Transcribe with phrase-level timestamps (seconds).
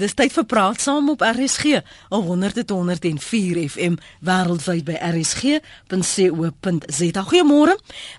[0.00, 6.40] Dis tyd vir praat saam op RSG, 100.104 FM wêreldwyd by rsg.co.za.
[7.28, 7.74] Goeiemôre.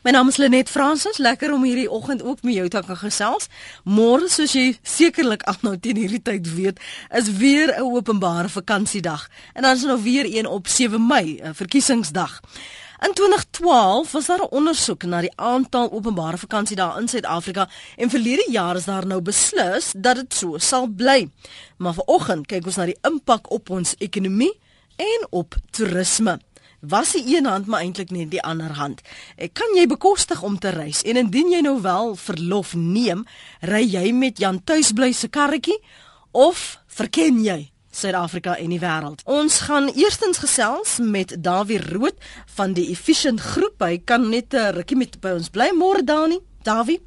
[0.06, 1.18] My naam is Lenet Fransis.
[1.18, 3.50] Lekker om hierdie oggend ook met jou te kan gesels.
[3.82, 6.78] Môre, soos jy sekerlik al nou teen hierdie tyd weet,
[7.18, 9.30] is weer 'n openbare vakansiedag.
[9.54, 12.42] En dan is nou weer een op 7 Mei, 'n verkiesingsdag.
[13.08, 18.48] In 2012 was daar 'n ondersoek na die aantal openbare vakansiedae in Suid-Afrika en verlede
[18.52, 21.30] jaar is daar nou beslis dat dit so sal bly.
[21.78, 24.60] Maar vanoggend kyk ons na die impak op ons ekonomie
[24.96, 26.40] en op toerisme.
[26.80, 29.02] Was die een hand maar eintlik net die ander hand.
[29.54, 33.26] Kan jy bekostig om te reis en indien jy nou wel verlof neem,
[33.60, 35.82] ry jy met Jan tuisbly se karretjie
[36.32, 39.22] of verken jy Suid-Afrika en die wêreld.
[39.26, 42.16] Ons gaan eerstens gesels met Dawie Rood
[42.56, 43.84] van die Efficient Groep.
[43.84, 46.40] Hy kan net 'n rukkie met by ons bly môre Dani.
[46.64, 47.02] Dawie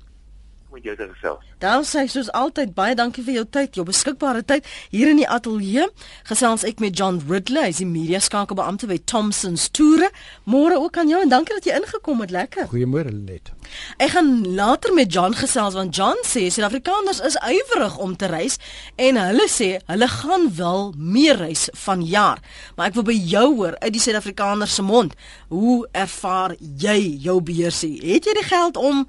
[0.74, 1.44] met jou te gesels.
[1.62, 5.28] Dan sê soos altyd baie dankie vir jou tyd, jou beskikbare tyd hier in die
[5.30, 5.86] ateljee.
[6.28, 10.10] Gesels ek met John Ridley, hy's die media skakelbeampte by Thomson's Toere.
[10.50, 12.68] Môre ook aan jou en dankie dat jy ingekom het, lekker.
[12.72, 13.52] Goeiemôre net.
[13.96, 18.58] Ek gaan later met John gesels want John sê Suid-Afrikaners is ywerig om te reis
[18.96, 22.42] en hulle sê hulle gaan wel meer reis vanjaar.
[22.76, 25.14] Maar ek wil by jou hoor uit die Suid-Afrikaners se mond,
[25.48, 27.96] hoe ervaar jy jou beursie?
[28.02, 29.06] Het jy die geld om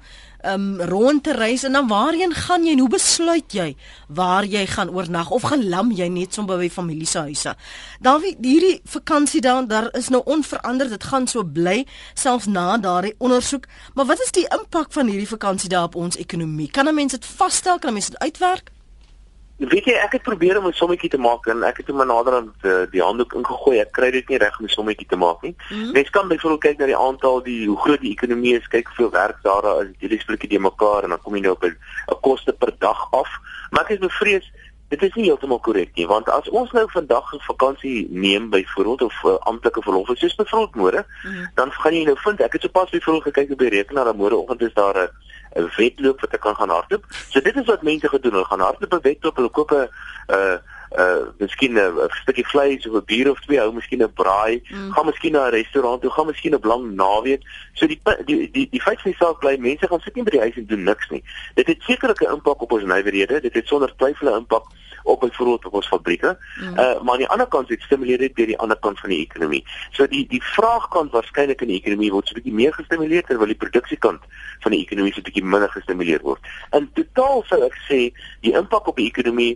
[0.52, 3.76] um rond te reis en dan waarheen gaan jy en hoe besluit jy
[4.08, 7.56] waar jy gaan oornag of gaan lam jy net sommer by familie se huise?
[8.00, 13.14] Dan hierdie vakansie dan daar is nou onveranderd, dit gaan so bly selfs na daardie
[13.18, 13.66] ondersoek.
[13.94, 16.70] Maar wat is die impak van hierdie vakansie daar op ons ekonomie?
[16.70, 17.78] Kan 'n mens dit vasstel?
[17.78, 18.75] Kan 'n mens dit uitwerk?
[19.56, 22.34] Weet jy, ek het probeer om 'n sommetjie te maak en ek het hom nader
[22.34, 23.78] aan die, eh, die handdoek ingegooi.
[23.80, 25.54] Ek kry dit nie reg om 'n sommetjie te maak nie.
[25.56, 25.92] Mm -hmm.
[25.92, 29.10] Mens kan byvoorbeeld kyk na die aantal die hoe groot die ekonomie is, kyk hoeveel
[29.10, 32.52] werk daar is, hierdie splitjie die mekaar en dan kom jy nou op 'n koste
[32.52, 33.28] per dag af.
[33.70, 34.52] Maar ek is bevrees
[34.88, 39.02] dit is nie heeltemal korrek nie, want as ons nou vandag 'n vakansie neem byvoorbeeld
[39.02, 41.50] of uh, amptelike verlof, soos byvoorbeeld môre, mm -hmm.
[41.54, 44.62] dan gaan jy nou vind ek het sopas byvoorbeeld gekyk op die rekenaar en môreoggend
[44.62, 45.10] is daar 'n
[45.56, 47.04] 'n wedloop wat ek kan gaan hardloop.
[47.28, 48.32] So dit is wat mense gedoen.
[48.32, 49.88] Hulle gaan hardloop 'n wedloop, hulle koop 'n
[50.28, 50.56] uh
[50.96, 54.92] uh miskien 'n stukkie vleis of 'n bier of twee, hou miskien 'n braai, mm.
[54.92, 57.42] gaan miskien na 'n restaurant toe, gaan miskien 'n lang naweek.
[57.74, 60.30] So die die die die feit van die saak bly mense gaan sit nie by
[60.30, 61.24] die huis en doen niks nie.
[61.54, 63.40] Dit het sekerlik 'n impak op ons nywerhede.
[63.40, 64.64] Dit het sonder twyfel 'n impak
[65.06, 66.38] op byvoorbeeld op ons fabrieke.
[66.60, 66.78] Mm.
[66.78, 69.20] Uh maar aan die ander kant dit stimuleer dit deur die ander kant van die
[69.22, 69.62] ekonomie.
[69.90, 73.52] So die die vraagkant waarskynlik in die ekonomie word so 'n bietjie meer gestimuleer terwyl
[73.52, 74.22] die produksiekant
[74.60, 76.42] van die ekonomie so 'n bietjie minder gestimuleer word.
[76.72, 78.00] In totaal sou ek sê
[78.40, 79.54] die impak op die ekonomie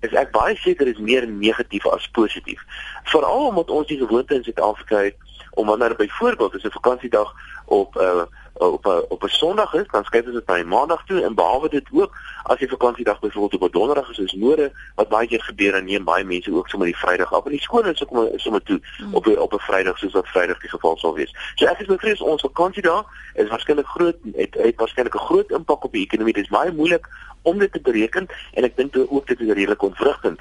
[0.00, 2.60] is ek baie seker is meer negatief as positief.
[3.04, 5.16] Veral omdat ons die gewoonte in Suid-Afrika het
[5.60, 7.34] om wanneer byvoorbeeld as 'n vakansiedag
[7.66, 8.24] op 'n uh,
[8.60, 11.68] op 'n op 'n Sondag is, dan skuif dit na 'n Maandag toe en behalwe
[11.68, 12.12] dit ook
[12.42, 15.84] as jy vakansiedag byvoorbeeld op 'n Donderdag is, soos môre wat baie keer gebeur en
[15.84, 17.44] neem baie mense ook sommer die Vrydag af.
[17.44, 19.14] En die skole is ook sommer toe mm.
[19.14, 21.34] op op 'n Vrydag soos wat Vrydag die geval sal wees.
[21.54, 23.04] So ek is bevrees ons vakansiedag
[23.34, 26.34] is waarskynlik groot het het waarskynlik 'n groot impak op die ekonomie.
[26.34, 27.08] Dit is baie moeilik
[27.42, 30.40] om dit te bereken en ek dink ook dit is redelik ontwrigtend.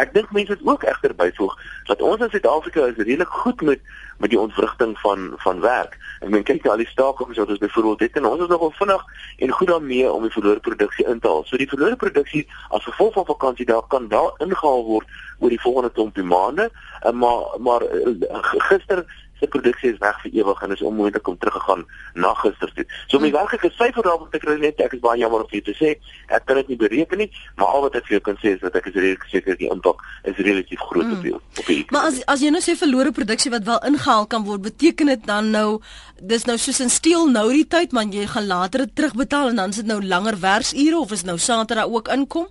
[0.00, 1.56] Ek dink mense moet ook egter byvoeg
[1.90, 3.80] dat ons in Suid-Afrika is redelik goed met
[4.20, 5.96] met die ontwrigting van van werk.
[6.20, 8.72] Ek meen kyk jy al die stakings wat ons byvoorbeeld het en ons is nogal
[8.76, 9.04] vinnig
[9.38, 11.44] en goed daarmee om die verlore produksie in te haal.
[11.48, 15.60] So die verlore produksie as gevolg van vakansie daar kan daar ingehaal word oor die
[15.60, 19.04] volgende klompie maande, eh, maar maar eh, gister
[19.40, 21.84] se produksie is weg vir ewig en is onmoontlik om terug te gaan
[22.14, 22.84] na gister toe.
[23.08, 23.38] So om die hmm.
[23.38, 25.94] werklike syfer daarop te kry net ek is baie jammer om vir te sê
[26.28, 28.62] ek kan dit nie bereken nie, maar al wat ek vir jou kan sê is
[28.64, 31.16] dat ek is redelik seker die impak is relatief groot mm.
[31.16, 34.28] op die op die Maar as as jy nou sê verlore produksie wat wel ingehaal
[34.30, 35.80] kan word, beteken dit dan nou
[36.20, 39.62] dis nou soos in steel nou die tyd man jy gaan later dit terugbetaal en
[39.62, 42.48] dan is dit nou langer werksure of is nou Saterdag ook inkom?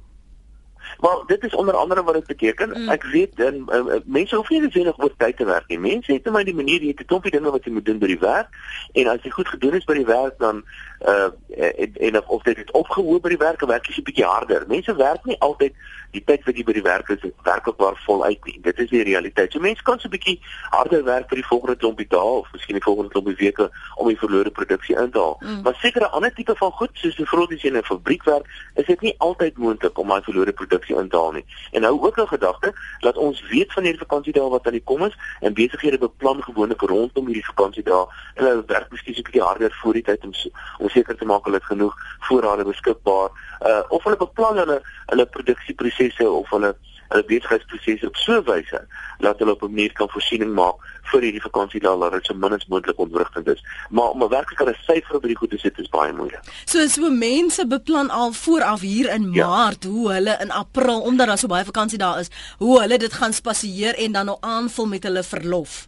[0.99, 2.69] Maar dit is onder andere wat dit beteken.
[2.69, 2.89] Mm.
[2.89, 5.79] Ek weet en uh, mense hoef nie noodwendig oor tyd te werk nie.
[5.79, 7.99] Mense het net maar die manier jy het 'n klompie dinge wat jy moet doen
[7.99, 8.47] by die werk
[8.93, 10.63] en as jy goed gedoen het by die werk dan
[11.07, 11.29] uh
[11.59, 14.63] en, en of, dit het opgehoop by die werk, werk jy 'n bietjie harder.
[14.67, 15.73] Mense werk nie altyd
[16.11, 18.57] die tyd wat jy by die werk is werklik waar voluit nie.
[18.61, 19.51] Dit is die realiteit.
[19.51, 20.39] So mense kan so 'n bietjie
[20.71, 24.17] harder werk vir die volgende klompie dae of miskien die volgende klompie weke om die
[24.17, 25.37] verlore produksie in te haal.
[25.39, 25.61] Mm.
[25.61, 29.01] Maar sekere ander tipe van goed soos die groot in 'n fabriek werk, is dit
[29.01, 31.45] nie altyd moontlik om daai verlore produksie in te haal nie.
[31.71, 35.03] En nou ook 'n gedagte dat ons weet van hierdie vakansiedae wat aan die kom
[35.03, 39.77] is en besighede beplan gewoonlik rondom hierdie vakansiedae en hulle werk miskien 'n bietjie harder
[39.81, 40.31] voor die tyd om
[40.79, 41.95] om seker te maak hulle het genoeg
[42.27, 43.29] voorrade beskikbaar
[43.67, 46.75] uh of hulle beplan hulle hulle produksieprosesse of hulle
[47.09, 48.81] hulle besigheidsprosesse op so 'n wyse
[49.19, 50.75] dat hulle op 'n manier kan voorsiening maak
[51.11, 53.63] vir hierdie vakansie daar dat dit so min as moontlik ontwrigtend is.
[53.89, 56.39] Maar om 'n werklik 'n syfer op hierdie goed te sit is baie moeilik.
[56.65, 59.47] So so mense beplan al vooraf hier in ja.
[59.47, 62.97] Maart hoe hulle in April April omdat daar so baie vakansie daar is, hoe hulle
[62.97, 65.87] dit gaan spasieer en dan nou aanvul met hulle verlof.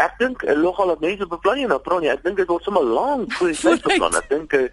[0.00, 2.10] Ek dink eh, nogal dat mense beplan nie in April nie.
[2.10, 4.16] Ek dink dit word sommer lank voor die tyd beplan.
[4.16, 4.68] Ek dink uh,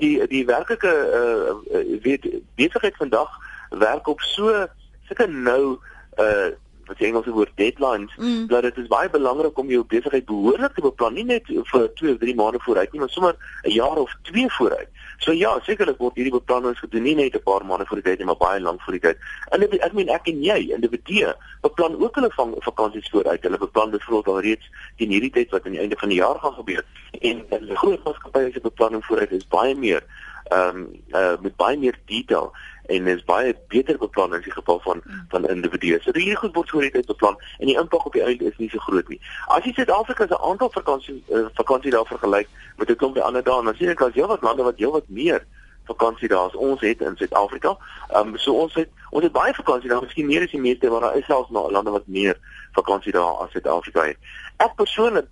[0.00, 1.54] die die werklike uh,
[2.02, 2.26] weet
[2.58, 3.30] besigheid vandag
[3.70, 4.66] werk op so
[5.08, 5.78] sulke nou
[6.18, 6.52] uh
[6.84, 8.46] wat jy Engelse woord deadlines mm.
[8.50, 12.12] dat dit is baie belangrik om jou besigheid behoorlik te beplan nie net vir 2
[12.12, 14.90] of 3 maande vooruit nie maar sommer 'n jaar of 2 vooruit.
[15.18, 18.18] So ja, sekerlik word hierdie beplannings gedoen nie net 'n paar maande voor die tyd
[18.18, 19.18] nie maar baie lank voor die tyd.
[19.50, 23.42] En ek meen ek en jy individue beplan ook hulle van vakansies vooruit.
[23.42, 26.38] Hulle beplan byvoorbeeld al reeds teen hierdie tyd wat aan die einde van die jaar
[26.38, 26.84] gaan gebeur.
[27.20, 30.02] En 'n groot maatskappy se beplanning vooruit is baie meer
[30.44, 32.52] ehm um, uh, met baie meer detail
[32.86, 35.98] en is baie beter beplan in die geval van van individue.
[36.02, 38.56] So hierdie goed word voor die tyd beplan en die impak op die einde is
[38.58, 39.20] nie so groot nie.
[39.46, 43.64] As jy Suid-Afrika se aantal vakansie uh, vakansie daar vergelyk met 'n klompie ander dae,
[43.64, 45.46] dan sien ek dat heelwat lande wat heelwat meer
[45.84, 47.76] vakansie daar as ons het in Suid-Afrika.
[48.08, 50.88] Ehm um, so ons het ons het baie vakansie daar, miskien meer as die meeste
[50.88, 52.38] waar daar is selfs nog lande wat meer
[52.72, 54.16] vakansie daar as Suid-Afrika het.
[54.56, 55.26] Ek persoonlik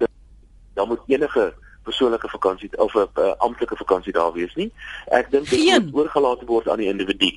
[0.74, 4.72] dan moet enige persoonlike vakansie of 'n uh, eh, amptelike vakansie daar wees nie.
[5.06, 7.32] Ek dink dit moet oorgelaat word aan die individu.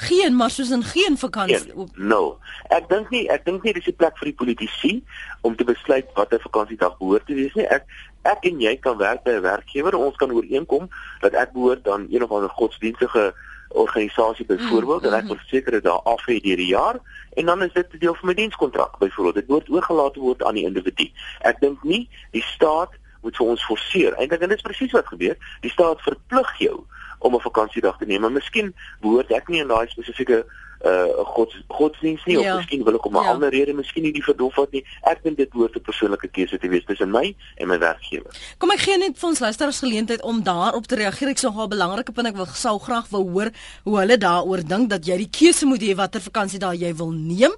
[0.00, 1.72] Geen, maar soos in geen vakansie.
[1.94, 2.38] No.
[2.68, 5.04] Ek dink nie, ek dink nie dis 'n plek vir die politici
[5.40, 7.66] om te besluit watter vakansiedag behoort te wees nie.
[7.66, 7.84] Ek
[8.22, 9.94] ek en jy kan werk by 'n werkgewer.
[9.94, 10.88] Ons kan ooreenkom
[11.20, 13.34] dat ek behoort aan een of ander godsdienstige
[13.68, 15.48] organisasie byvoorbeeld mm, en ek moet mm.
[15.48, 17.00] seker dit daar af hê deur die jaar
[17.36, 19.34] en dan is dit deel van my dienskontrak byvoorbeeld.
[19.34, 21.10] Dit word oorgelaat word aan die individu.
[21.40, 24.14] Ek dink nie die staat moet vir ons forceer.
[24.14, 25.36] Eintlik en dit is presies wat gebeur.
[25.60, 26.84] Die staat verplig jou
[27.18, 28.20] om 'n vakansiedag te neem.
[28.20, 30.44] Maar miskien behoort ek nie in daai spesifieke
[30.84, 32.52] uh God godsdienst nie ja.
[32.52, 33.32] of miskien wil ek om 'n ja.
[33.32, 34.84] ander rede miskien nie die verdof wat nie.
[35.02, 38.30] Ek dink dit behoort 'n persoonlike keuse te wees tussen my en my werkgewer.
[38.58, 41.28] Kom ek gee net vir ons luisteraars geleentheid om daarop te reageer.
[41.28, 43.50] Ek sou 'n belangrike punt ek wil sou graag wou hoor
[43.84, 47.10] hoe hulle daaroor dink dat jy die keuse moet hê watter vakansie daai jy wil
[47.10, 47.52] neem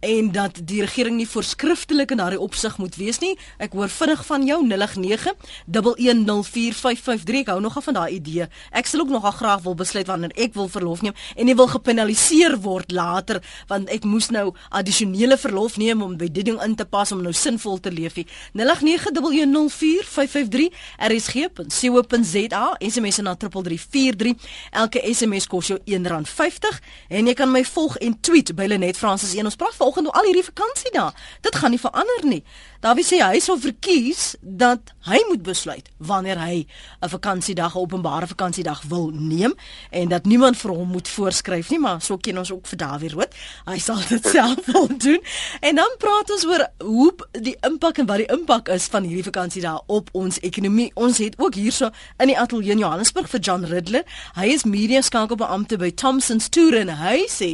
[0.00, 3.38] en dat die regering nie voorskriftelik in daardie opsig moet wees nie.
[3.58, 5.34] Ek hoor vinnig van jou 089
[5.70, 7.40] 1104553.
[7.44, 8.48] Ek hou nog af van daai idee.
[8.70, 11.68] Ek sal ook nog graag wil besluit wanneer ek wil verlof neem en nie wil
[11.68, 13.40] gepenaliseer word later
[13.70, 17.22] want ek moes nou addisionele verlof neem om by dit ding in te pas om
[17.22, 18.14] nou sinvol te leef.
[18.58, 20.68] 0891104553
[21.10, 24.34] rsg.co.za SMS na 3343
[24.70, 26.78] elke SMS kos jou R1.50
[27.08, 30.18] en jy kan my volg en tweet by Lenet Francis 1 ons praat vanoggend oor
[30.18, 31.14] al hierdie vakansie daar.
[31.44, 32.42] Dit gaan nie verander nie.
[32.84, 36.66] Dawie sê hy sou verkies dat hy moet besluit wanneer hy
[37.02, 39.54] 'n vakansiedag, 'n openbare vakansiedag wil neem
[39.90, 43.10] en dat niemand vir hom moet voorskryf nie, maar so ken ons ook vir Dawie
[43.12, 43.34] Rood.
[43.68, 45.20] Hy sal dit self wil doen.
[45.60, 47.10] En dan praat ons oor hoe
[47.44, 50.90] die impak en wat die impak is van hierdie vakansie daar op ons ekonomie.
[50.94, 51.90] Ons het ook hierso
[52.22, 54.04] in die ateljee in Johannesburg vir John Ridler.
[54.38, 57.50] Hy is media skakelbeampte by Thomson's Tour en hy sê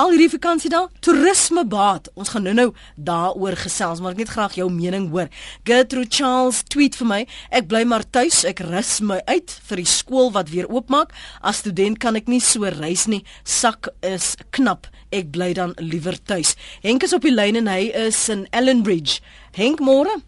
[0.00, 2.10] al hierdie vakansie daar toerisme baat.
[2.18, 5.30] Ons gaan nou-nou daaroor gesels, maar ek net graag jou mening hoor.
[5.68, 7.20] Gertrude Charles tweet vir my:
[7.54, 11.14] Ek bly maar tuis, ek rus my uit vir die skool wat weer oopmaak.
[11.40, 13.22] As student kan ek nie so reis nie.
[13.44, 14.88] Sak is knap.
[15.10, 16.56] Ek bly dan liewer tuis.
[16.82, 19.20] Henk is op die lyn en hy is in Ellenbridge.
[19.56, 20.20] Henk, môre?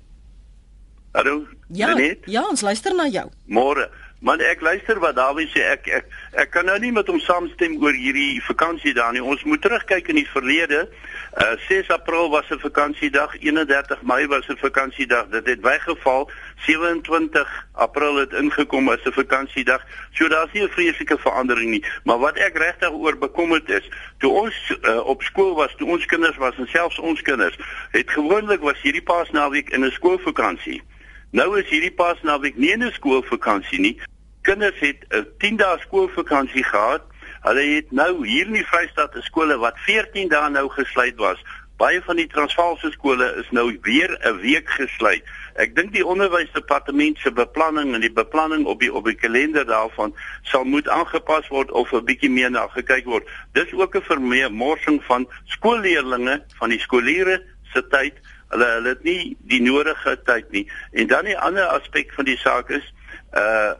[1.12, 1.42] Hallo.
[1.72, 1.92] Ja,
[2.26, 3.28] ja, ons luister na jou.
[3.46, 3.88] Môre.
[4.22, 6.12] Man ek luister wat Dawie sê ek ek
[6.44, 9.22] ek kan nou nie met hom saamstem oor hierdie vakansie daar nie.
[9.22, 10.84] Ons moet terugkyk in die verlede.
[11.34, 15.26] Uh 6 April was 'n vakansiedag, 31 Mei was 'n vakansiedag.
[15.28, 16.30] Dit het weggeval.
[16.56, 19.82] 27 April het ingekom as 'n vakansiedag.
[20.10, 21.84] So daar's nie 'n vreeslike verandering nie.
[22.04, 26.06] Maar wat ek regtig oor bekommerd is, toe ons uh, op skool was, toe ons
[26.06, 27.56] kinders was en selfs ons kinders,
[27.90, 30.82] het gewoonlik was hierdie paasnaweek in 'n skoolvakansie.
[31.30, 34.00] Nou is hierdie paasnaweek nie 'n skoolvakansie nie
[34.42, 37.02] kinders het 'n 10 dae skoolvakansie gehad.
[37.42, 41.40] Hulle het nou hier in die Vrystaat skole wat 14 dae nou gesluit was.
[41.82, 45.24] Baie van die Transvaalse skole is nou weer 'n week gesluit.
[45.58, 50.14] Ek dink die onderwysdepartement se beplanning en die beplanning op die op die kalender daarvan
[50.42, 53.26] sal moet aangepas word of 'n bietjie meer na gekyk word.
[53.52, 57.42] Dis ook 'n vermorsing van skoolleerlinge van die skoliere
[57.74, 58.14] se tyd.
[58.48, 60.70] Hulle hulle het nie die nodige tyd nie.
[60.92, 62.92] En dan 'n ander aspek van die saak is
[63.34, 63.72] uh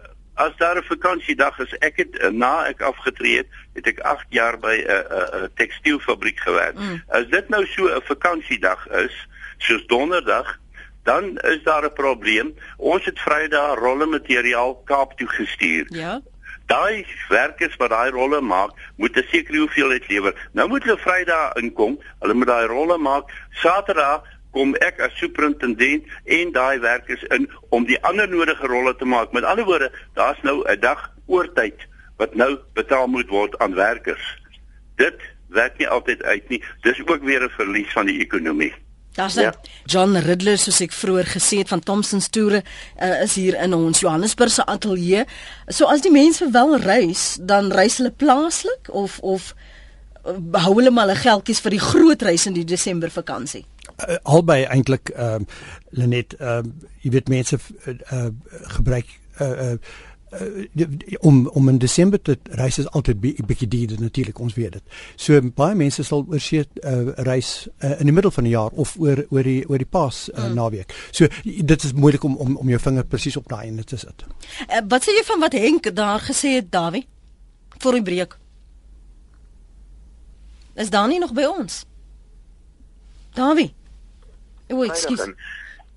[0.44, 4.26] as daar 'n vakansiedag is, ek het eh, na ek afgetree het, het ek 8
[4.28, 6.76] jaar by 'n 'n 'n tekstielfabriek gewerk.
[6.78, 7.02] Mm.
[7.08, 10.58] As dit nou so 'n vakansiedag is, soos donderdag,
[11.02, 12.54] dan is daar 'n probleem.
[12.76, 15.86] Ons het Vrydag rolle materiaal Kaap toe gestuur.
[15.88, 16.20] Ja.
[16.66, 20.48] Daai werkers wat daai rolle maak, moet 'n sekere hoeveelheid lewer.
[20.52, 23.30] Nou moet hulle Vrydag inkom, hulle moet daai rolle maak.
[23.50, 24.22] Saterdag
[24.52, 29.32] kom ek as superintendent en daai werkers in om die ander nodige rolle te maak.
[29.32, 34.38] Met ander woorde, daar's nou 'n dag oortyd wat nou betaal moet word aan werkers.
[34.96, 35.18] Dit
[35.48, 36.62] werk nie altyd uit nie.
[36.82, 38.74] Dis ook weer 'n verlies van die ekonomie.
[39.12, 39.54] Daar's ja.
[39.84, 44.00] John Riddler soos ek vroeër gesê het van Thomson's Toere uh, is hier in ons
[44.00, 45.26] Johannesburg se ateljee.
[45.68, 49.54] So as die mense wel reis, dan reis hulle plaaslik of of
[50.24, 53.66] uh, hou hulle maar hulle geldjies vir die groot reis in die Desember vakansie.
[54.02, 58.28] Uh, albei eintlik ehm uh, Lenet ehm uh, jy weet mense uh, uh,
[58.76, 59.06] gebruik
[59.40, 59.76] uh, uh,
[61.20, 64.82] om om in Desember te reis is altyd 'n bietjie duurder natuurlik ons weet dit.
[65.16, 68.70] So baie mense sal oor see uh, reis uh, in die middel van die jaar
[68.70, 70.54] of oor oor die oor die Paas uh, mm.
[70.54, 70.94] naweek.
[71.10, 74.24] So dit is moeilik om om om jou vinger presies op daai en te sit.
[74.68, 77.06] Uh, wat sê jy van wat Henk daar gesê het Dawie?
[77.78, 78.38] Vir die breek.
[80.74, 81.84] Is daar nie nog by ons?
[83.34, 83.72] Dawie.
[84.72, 85.32] O, ekskuus.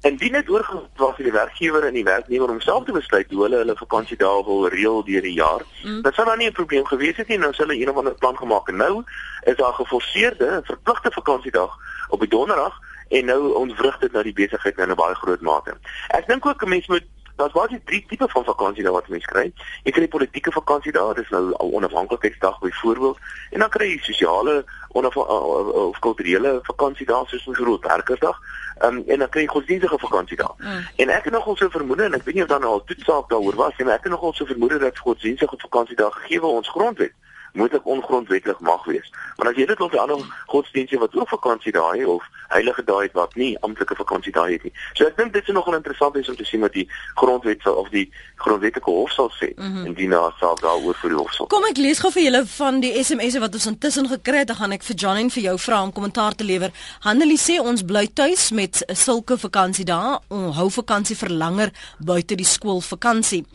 [0.05, 3.41] Indien dit oorgegaan was vir die werkgewer en die werknemer om self te besluit hoe
[3.43, 6.01] hulle hulle vakansiedae wil reël deur die jaar, mm.
[6.05, 7.37] dan sou daar nie 'n probleem gewees het nie.
[7.37, 9.03] Nou sou hulle een of ander plan gemaak en nou
[9.43, 11.77] is daar geforseerde, verpligte vakansiedag
[12.09, 12.77] op die donderdag
[13.09, 15.77] en nou ontwrig dit nou die besigheid nou in 'n baie groot mate.
[16.07, 17.05] Ek dink ook 'n mens moet
[17.35, 19.51] Daar's basies drie tipe van vakansie daar wat mense kry.
[19.83, 23.17] Jy kry politieke vakansie daar, dis nou onafhanklikheidsdag byvoorbeeld,
[23.51, 24.63] en dan kry jy sosiale
[24.95, 28.39] of kulturele vakansie daar soos 'n groot werkersdag.
[28.83, 30.55] Um, en dan kry jy godsdienstige vakansie daar.
[30.57, 30.87] Mm.
[30.95, 33.55] En ek het nogal so vermoed en ek weet nie of dan al toetsaak daaroor
[33.55, 36.69] was nie, maar ek het nogal so vermoed dat godsdienstige vakansie daar gegee word ons
[36.69, 37.13] grondwet
[37.55, 39.11] moontlik ongrondwettig mag wees.
[39.37, 43.03] Maar as jy dit op 'n ander godsdienste wat ook vakansie daai of heilige daai
[43.03, 44.73] het wat nie amptelike vakansie daai het nie.
[44.93, 47.73] So ek dink dit is nogal interessant is om te sien wat die grondwet sal
[47.73, 49.85] of die grondwetlike hof sal sê mm -hmm.
[49.85, 51.47] indien daar sal daaroor vir die hof sal.
[51.47, 54.55] Kom ek lees gou vir julle van die SMS'e wat ons intussen gekry het, dan
[54.55, 56.71] gaan ek vir John en vir jou vra om kommentaar te lewer.
[56.99, 62.45] Hanelie sê ons bly tuis met sulke vakansie dae, ons hou vakansie verlanger buite die
[62.45, 63.45] skoolvakansie.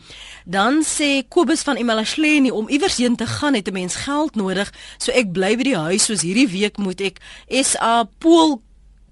[0.45, 4.71] Dan sê Kobus van Emelashleni om iewers heen te gaan het 'n mens geld nodig,
[4.97, 8.61] so ek bly by die huis soos hierdie week moet ek SA Pool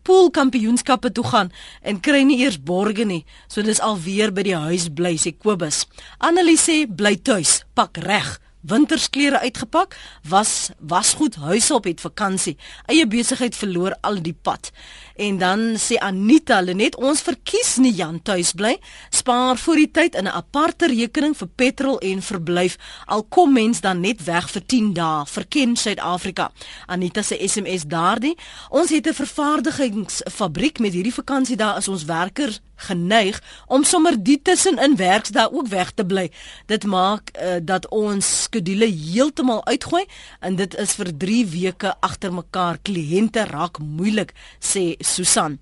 [0.10, 1.52] pool kampioenskappe toe gaan
[1.86, 3.26] en kry nie eers borge nie.
[3.48, 5.84] So dis alweer by die huis bly sê Kobus.
[6.18, 9.96] Annelie sê bly tuis, pak reg wintersklere uitgepak,
[10.28, 12.58] was was goed huis op het vakansie.
[12.92, 14.72] Eie besigheid verloor al die pad.
[15.20, 18.78] En dan sê Anita Lenet ons verkies nie Jan tuis bly,
[19.12, 22.78] spaar vir die tyd in 'n aparte rekening vir petrol en verblyf.
[23.06, 26.52] Al kom mens dan net weg vir 10 dae, verken Suid-Afrika.
[26.88, 28.38] Anita se SMS daardie.
[28.70, 34.38] Ons het 'n vervaardigingsfabriek met hierdie vakansie daar as ons werkers geneig om sommer die
[34.42, 36.28] tussenin werksdae ook weg te bly.
[36.72, 40.06] Dit maak uh, dat ons skedule heeltemal uitgooi
[40.40, 45.58] en dit is vir 3 weke agter mekaar kliënte raak moeilik sê Susan.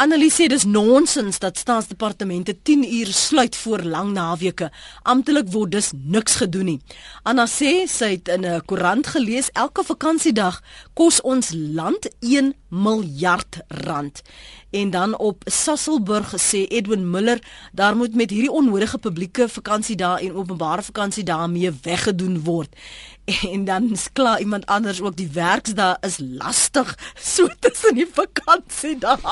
[0.00, 4.70] Annelies sê dis nonsens dat staatsdepartemente 10 uur sluit voor lang naweke.
[5.02, 6.80] Amptelik word dus niks gedoen nie.
[7.22, 10.62] Anna sê sy het in 'n koerant gelees elke vakansiedag
[10.94, 14.22] kos ons land 1 miljard rand.
[14.70, 17.38] En dan op Sasselburg sê Edwin Miller,
[17.72, 22.76] daar moet met hierdie onnodige publieke vakansiedae en openbare vakansiedae mee weggedoen word.
[23.52, 29.18] En dan is klaar iemand anders ook die werksdae is lastig so tussen die vakansiedae.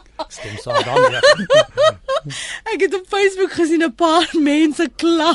[0.30, 1.20] Stem saam dan ja.
[2.72, 5.34] Ek het op Facebook gesien 'n paar mense kla.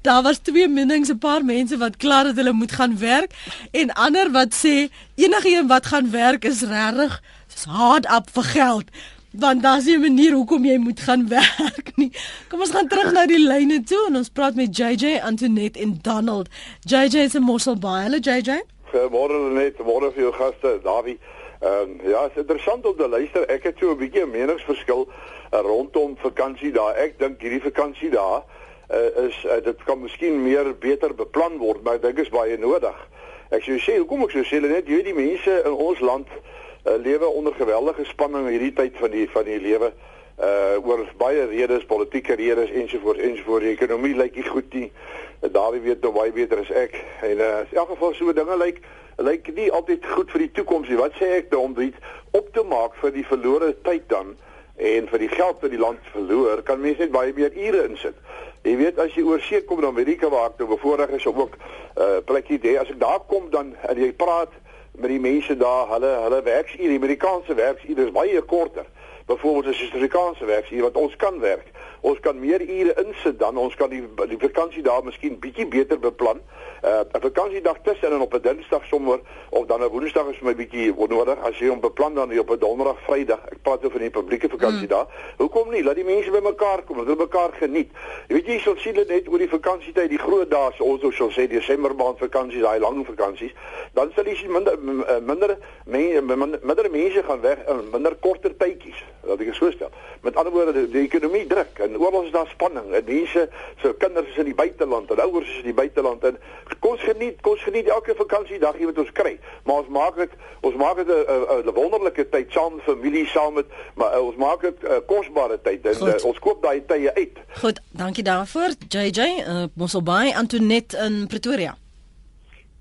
[0.00, 3.32] Daar was twee menings, 'n paar mense wat kla dat hulle moet gaan werk
[3.70, 7.22] en ander wat sê enigiemand wat gaan werk is regtig
[7.66, 8.84] hard up vir geld.
[9.30, 12.12] Want daar's 'n manier hoekom jy moet gaan werk nie.
[12.48, 15.98] Kom ons gaan terug na die lyne toe en ons praat met JJ Antoinette en
[16.02, 16.48] Donald.
[16.80, 18.02] JJ is 'n mossel baie.
[18.02, 18.62] Hallo JJ.
[18.92, 21.18] Goeiemôre net, môre vir jou gaste, Dawie.
[21.60, 23.46] Ehm um, ja, is interessant om te luister.
[23.48, 26.94] Ek het so 'n bietjie 'n meningsverskil uh, rondom vakansie daar.
[26.94, 28.44] Ek dink hierdie vakansie daar
[28.90, 32.58] uh, is uh, dit kan miskien meer beter beplan word, maar ek dink is baie
[32.58, 33.08] nodig.
[33.50, 36.94] Ek sou sê, hoekom ek sou sê net jy die mense in ons land uh,
[36.94, 39.92] lewe onder geweldige spanning hierdie tyd van die van die lewe
[40.38, 43.64] uh oor baie redes, politieke redes ensovoorts ensovoorts.
[43.64, 44.92] Die ekonomie lyk nie goed nie.
[45.40, 46.94] Daardie weet nou baie beter as ek.
[47.26, 48.78] En uh in elk geval so dinge lyk
[49.18, 50.98] lyk nie altyd goed vir die toekoms nie.
[50.98, 51.94] Wat sê ek dan om dit
[52.38, 54.36] op te maak vir die verlore tyd dan
[54.78, 58.14] en vir die geld wat die land verloor, kan mense net baie meer ure insit.
[58.62, 61.42] Jy weet as jy oor see kom dan Amerika waar ek nou bevoorreg is om
[61.46, 61.58] ook
[61.98, 64.54] uh plekkie te as ek daar kom dan en jy praat
[64.98, 68.86] met die mense daar, hulle hulle werksure, die Amerikaanse werksure is baie korter.
[69.28, 71.66] Byvoorbeeld as jy Suid-Afrikaanse werksure wat ons kan werk.
[72.00, 75.98] Ons kan meer ure insit dan ons kan die die vakansie daar miskien bietjie beter
[76.02, 76.42] beplan
[76.84, 79.20] uh, 'n vakansiedag tussen en op 'n Dinsdag sommer
[79.50, 82.50] of dan 'n Woensdag is vir my bietjie nodig as jy hom beplan dan op
[82.50, 83.40] 'n Donderdag, Vrydag.
[83.50, 85.06] Ek praat oor van die publieke vakansiedag.
[85.06, 85.34] Mm.
[85.36, 85.82] Hoekom nie?
[85.84, 87.90] Laat die mense bymekaar kom, hulle mekaar geniet.
[88.28, 91.30] Jy weet jy sal sien dit net oor die vakansietyd, die groot dae, ons sou
[91.30, 93.52] sê Desember maand vakansies, daai lang vakansies,
[93.92, 96.20] dan sal jy sien minder eh, minder mense
[96.62, 99.04] minder mense gaan weg in minder korter tydjies.
[99.28, 99.90] Laat ek so stel.
[100.22, 102.92] Met ander woorde, die, die ekonomie druk en oral is daar spanning.
[102.94, 103.48] En mense,
[103.82, 106.38] so kinders is in die buiteland, en ouers is in die buiteland en
[106.78, 109.38] kom geniet, kom geniet elke vakansiedag wat ons kry.
[109.64, 114.16] Maar ons maak dit ons maak dit 'n wonderlike tyd saam familie, saam met maar
[114.16, 117.38] uh, ons maak dit 'n uh, kosbare tyd en uh, ons koop daai tye uit.
[117.60, 118.70] Goed, dankie daarvoor.
[118.88, 121.76] JJ, uh, Mosobay Antoinette in Pretoria.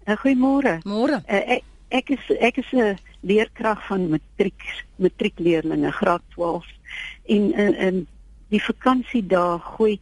[0.06, 0.80] Uh, Goeiemôre.
[0.84, 1.22] Môre.
[1.28, 4.62] Uh, ek ek is ek is 'n uh, leerkrag van matriek
[4.96, 6.66] matriekleerlinge graad 12
[7.26, 8.08] en in in
[8.48, 10.00] die vakansiedae gooi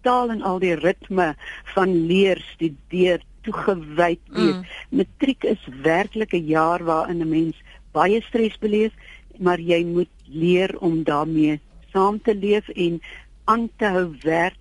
[0.00, 1.34] totaal en al die ritme
[1.74, 4.56] van leer studeer toegewyd wees.
[4.56, 4.64] Mm.
[4.90, 7.56] Matriek is werklik 'n jaar waarin 'n mens
[7.92, 8.92] baie stres beleef,
[9.38, 11.60] maar jy moet leer om daarmee
[11.92, 13.00] saam te leef en
[13.44, 14.56] aan te hou werk,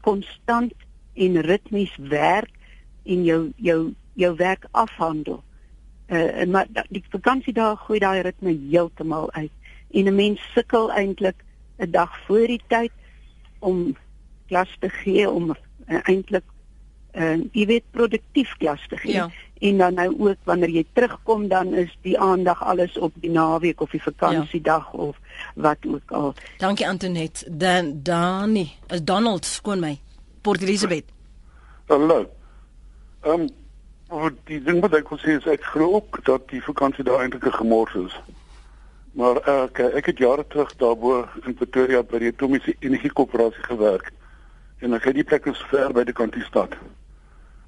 [0.00, 0.72] konstant
[1.14, 2.50] en ritmies werk
[3.04, 5.42] en jou jou jou werk afhandel.
[6.08, 9.52] Uh en maar die vakansiedae gooi daai ritme heeltemal uit
[9.90, 11.44] en 'n mens sukkel eintlik
[11.78, 12.92] 'n dag voor die tyd
[13.58, 13.96] om
[14.48, 16.44] klas te gee om uh, eintlik
[17.18, 19.12] en uh, jy weet produktief klas te gee.
[19.12, 19.30] Ja.
[19.58, 23.80] En dan nou ook wanneer jy terugkom dan is die aandag alles op die naweek
[23.80, 24.98] of die vakansiedag ja.
[24.98, 25.16] of
[25.54, 26.34] wat ook al.
[26.58, 27.44] Dankie Antoinette.
[27.50, 29.98] Dan Dani, as Donald skoon my.
[30.40, 31.04] Port Elizabeth.
[31.86, 32.26] Hallo.
[33.20, 33.48] Ehm
[34.10, 37.20] um, die ding wat ek wil sê is ek glo ook dat die vakansie daar
[37.20, 38.14] eintlik 'n gemors is.
[39.12, 44.12] Maar ek ek het jare terug daarbo in Pretoria by die Atomiese Energie Koöperasie gewerk.
[44.78, 46.74] En ek het die plek is ver by die kantie stad.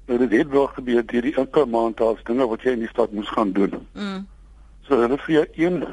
[0.07, 3.11] Nou dit het wel gebeur hierdie elke maand daar's dinge wat jy in die stad
[3.11, 3.87] moes gaan doen.
[3.93, 4.27] Mm.
[4.87, 5.83] So hulle vir jou een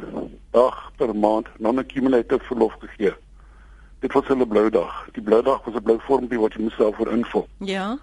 [0.51, 3.15] dag per maand non-accumulative verlof gegee.
[4.01, 5.09] Dit was hulle blou dag.
[5.13, 7.49] Die blou dag was 'n blou vormpie wat jy moes self voor invul.
[7.59, 7.99] Ja.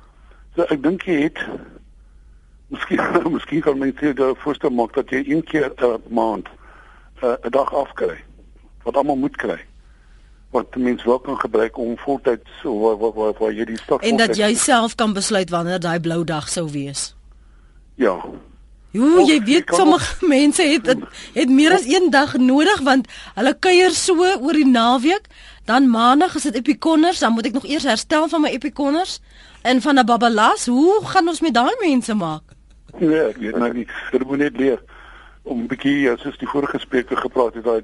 [0.56, 1.40] So ek dink jy het
[2.68, 3.00] Miskien
[3.36, 6.48] miskien kan mens dit voorstel maak dat jy een keer 'n maand
[7.22, 8.24] eh, 'n dag afkry
[8.84, 9.60] wat almal moet kry
[10.56, 14.04] wat mense wel kan gebruik om voltyds so waar waar waar, waar jy die stad
[14.08, 17.12] En dat jy self kan besluit wanneer daai blou dag sou wees.
[18.00, 18.16] Ja.
[18.96, 21.04] Jo, jy weet sommige mense het het,
[21.36, 25.28] het meer as een dag nodig want hulle kuier so oor die naweek,
[25.68, 29.20] dan maandag is dit epikonners, dan moet ek nog eers herstel van my epikonners
[29.68, 30.68] en van 'n babalas.
[30.72, 32.56] Hoe gaan ons met daai mense maak?
[33.00, 33.88] Nee, ek weet nou nie.
[34.12, 34.80] Dit moet net leer
[35.44, 37.82] om 'n bietjie soos die vorige spreker gepraat het, daai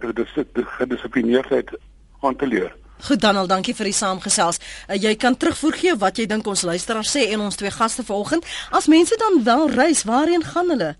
[0.80, 1.76] gedissiplineerdheid
[2.22, 2.76] aan te leer.
[3.02, 4.60] Goed Donald, dankie vir die saamgesels.
[4.88, 8.06] Uh, jy kan terugvoer gee wat jy dink ons luisteraars sê en ons twee gaste
[8.06, 8.46] vanoggend.
[8.70, 10.96] As mense dan wel reis, waarheen gaan hulle?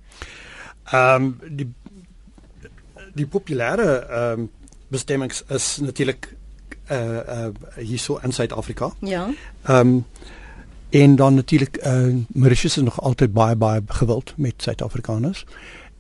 [0.92, 1.70] Ehm um, die
[3.14, 4.50] die populêre ehm um,
[4.92, 6.34] bestemmings is natuurlik
[6.88, 8.92] eh uh, uh, hier so in Suid-Afrika.
[9.00, 9.30] Ja.
[9.64, 10.06] Ehm um,
[10.90, 15.46] en dan natuurlik eh uh, Mauritius is nog altyd baie baie gewild met Suid-Afrikaners.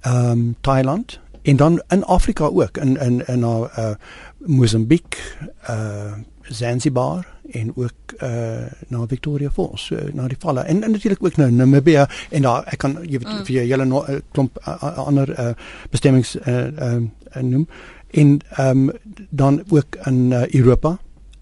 [0.01, 3.95] Ehm um, Thailand en dan in Afrika ook in in in na uh
[4.37, 5.37] Mosambiek,
[5.69, 7.91] uh Zanzibar en ook
[8.23, 12.41] uh na Victoria Falls, uh, na die valle en, en natuurlik ook nou Namibia en
[12.41, 13.45] daar ek kan jy weet mm.
[13.45, 15.53] vir julle nog 'n klomp uh, ander uh
[15.89, 17.67] bestemmings uh, uh, noem
[18.11, 18.91] en ehm um,
[19.29, 20.99] dan ook in uh, Europa,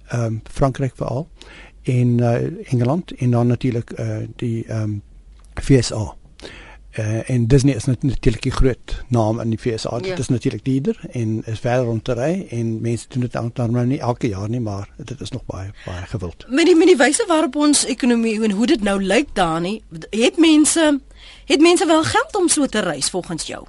[0.07, 1.29] ehm um, Frankryk veral
[1.83, 2.33] en uh,
[2.71, 5.01] Engeland en dan natuurlik uh die ehm um,
[5.53, 6.18] FSA.
[6.97, 9.95] Uh, en Disney is natuurlik 'n groot naam in die VSA.
[9.95, 9.99] Ja.
[9.99, 13.51] Dit is natuurlik duurder en is verder om te ry en mense doen dit dan
[13.53, 16.45] nou nie elke jaar nie, maar dit is nog baie baie gewild.
[16.47, 19.83] Met die met die wyse waarop ons ekonomie en hoe dit nou lyk daar nie,
[20.09, 20.99] het mense
[21.45, 23.65] het mense wel geld om so te reis volgens jou?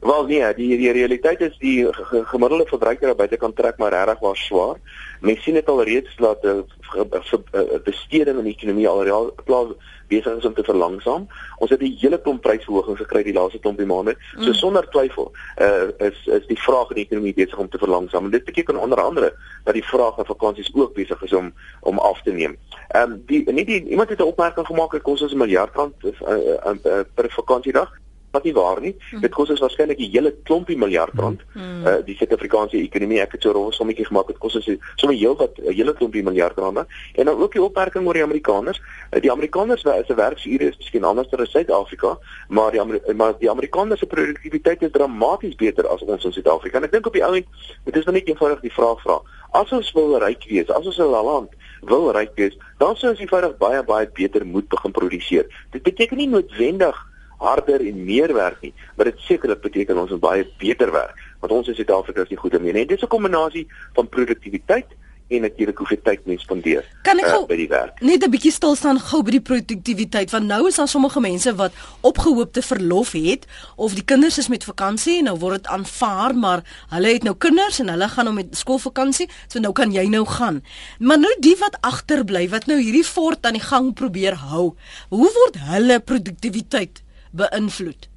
[0.00, 1.86] Wel nee, die die realiteit is die
[2.32, 4.76] gemiddelde verbruiker buite kan trek maar regtig waar swaar.
[5.20, 7.42] Mense sien dit al reeds dat die
[7.84, 9.74] besteding in die ekonomie al real plaas
[10.10, 11.26] besig is om te verlangsaam.
[11.58, 14.16] Ons het 'n hele klomp prysverhogings gekry die laaste klompie maande.
[14.38, 14.54] So mm.
[14.54, 18.24] sonder twyfel uh, is is die vraag in die ekonomie besig om te verlangsaam.
[18.24, 19.34] En dit beteken onder andere
[19.64, 22.56] dat die vraag na vakansies ook besig is om om af te neem.
[22.88, 25.74] Ehm um, die nie die iemand het 'n opmerking gemaak dat kos ons 'n miljard
[25.74, 27.98] rand uh, uh, uh, per vakansiedag
[28.30, 28.94] wat nie waar nie.
[29.10, 29.20] Mm.
[29.20, 31.40] Dit kos ons waarskynlik 'n hele klompie miljard rand.
[31.54, 31.86] Mm.
[31.86, 35.16] Uh die Suid-Afrikaanse ekonomie, ek het so 'n rooi sommetjie gemaak, dit kos ons sommer
[35.16, 36.86] heel wat 'n hele klompie miljard rand.
[37.14, 38.80] En dan ook die opmerking oor die Amerikaners.
[39.10, 43.50] Uh, die Amerikaners se werksure is miskien anders as Suid-Afrika, maar die Amer maar die
[43.50, 46.76] Amerikaners se produktiwiteit is dramaties beter as ons in Suid-Afrika.
[46.76, 47.46] En ek dink op die ou end,
[47.84, 49.20] dit is nou net eenvoudig die vraag vra.
[49.50, 51.50] As ons wil ryk wees, as ons 'n land
[51.82, 55.46] wil ryk wees, dan sou ons eenvoudig baie baie beter moet begin produseer.
[55.70, 57.09] Dit beteken nie noodwendig
[57.40, 61.52] harder en meer werk nie, maar dit sekerlik beteken ons moet baie beter werk, want
[61.56, 62.86] ons in Suid-Afrika is nie goed daarmee nie.
[62.86, 64.98] Dit is 'n kombinasie van produktiwiteit
[65.30, 68.00] en natuurlik hoeveel tyd mens spandeer kan ek uh, gou by die werk.
[68.02, 71.54] Net 'n bietjie stil staan gou by die produktiwiteit want nou is daar sommige mense
[71.54, 76.34] wat opgehoopte verlof het of die kinders is met vakansie en nou word dit aanvaar
[76.34, 80.06] maar hulle het nou kinders en hulle gaan nou met skoolvakansie so nou kan jy
[80.08, 80.62] nou gaan.
[80.98, 84.74] Maar nou die wat agterbly wat nou hierdie fort aan die gang probeer hou.
[85.08, 88.08] Hoe word hulle produktiwiteit beïnvloed?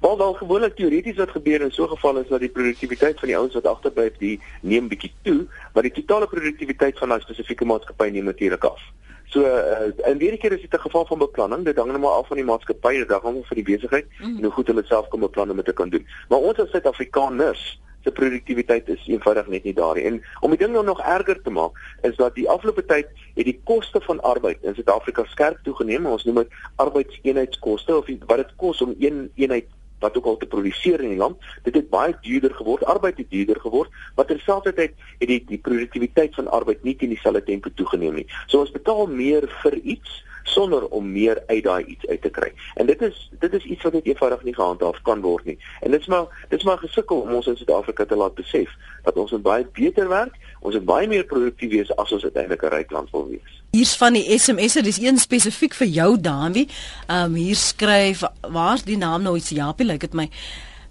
[0.00, 3.28] Wel dan gewoonlik teoreties wat gebeur in so 'n geval is dat die produktiwiteit van
[3.28, 7.64] die ouens wat agterbly die neem bietjie toe, maar die totale produktiwiteit van daai spesifieke
[7.64, 8.82] maatskappy neem natuurlik af.
[9.28, 11.64] So uh, in hierdie keer is dit 'n geval van beplanning.
[11.64, 14.36] Dit hang net maar af van die maatskappy, dit hang af van die besigheid mm.
[14.36, 16.06] en hoe goed hulle self kom beplan om dit te kan doen.
[16.28, 20.04] Maar ons as Suid-Afrikaners se produktiwiteit is eenvoudig net nie daar nie.
[20.04, 23.44] En om die ding nou nog erger te maak, is dat die afgelope tyd het
[23.44, 26.06] die koste van arbeid in Suid-Afrika skerp toegeneem.
[26.06, 29.68] Ons noem dit arbeidseenheidskoste of wat dit kos om een eenheid
[30.00, 33.30] wat ook al te produseer in die land, dit het baie duurder geword, arbeid het
[33.30, 38.14] duurder geword, maar terselfdertyd het die die produktiwiteit van arbeid nie teen dieselfde tempo toegeneem
[38.22, 38.26] nie.
[38.46, 42.52] So ons betaal meer vir iets sonder om meer uit daai iets uit te kry.
[42.74, 45.58] En dit is dit is iets wat net eenvoudig nie gehandhaaf kan word nie.
[45.80, 48.70] En dit is maar dit is maar gesukkel om ons in Suid-Afrika te laat besef
[49.04, 52.62] dat ons moet baie beter werk, ons moet baie meer produktief wees as ons uiteindelik
[52.62, 53.62] 'n ryk land wil wees.
[53.70, 56.68] Hier's van die SMS'e, dis een spesifiek vir jou Danwie.
[57.06, 60.30] Ehm um, hier skryf waar's die naam nou iets Japie lyk like dit my.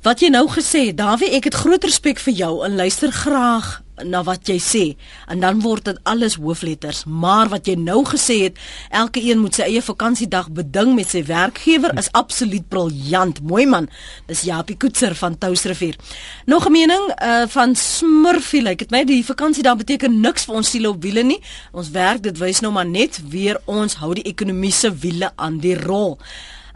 [0.06, 3.80] Wat jy nou gesê het, Dawie, ek het groot respek vir jou en luister graag
[4.06, 4.84] na wat jy sê.
[5.26, 7.04] En dan word dit alles hoofletters.
[7.10, 8.60] Maar wat jy nou gesê het
[8.94, 13.42] elke een moet sy eie vakansiedag beding met sy werkgewer is absoluut briljant.
[13.42, 13.90] Mooi man.
[14.30, 15.98] Dis Japie Koetser van Touwsrivier.
[16.46, 18.62] Nog 'n mening uh, van Smurfie.
[18.62, 21.42] Lyk like dit my die vakansiedag beteken niks vir ons siele op wiele nie.
[21.72, 25.76] Ons werk dit wys nou maar net weer ons hou die ekonomiese wiele aan die
[25.76, 26.20] rol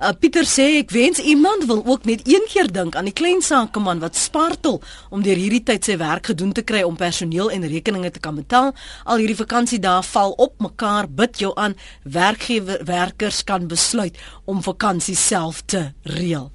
[0.01, 3.43] Uh, Pieter sê ek wens iemand wil ook net een keer dink aan die klein
[3.45, 4.79] sakeman wat spartel
[5.13, 8.33] om deur hierdie tyd sy werk gedoen te kry om personeel en rekeninge te kan
[8.33, 8.71] betaal.
[9.05, 11.05] Al hierdie vakansiedae val op mekaar.
[11.05, 14.17] Bid jou aan werkgewer werkers kan besluit
[14.49, 16.49] om vakansie self te reël.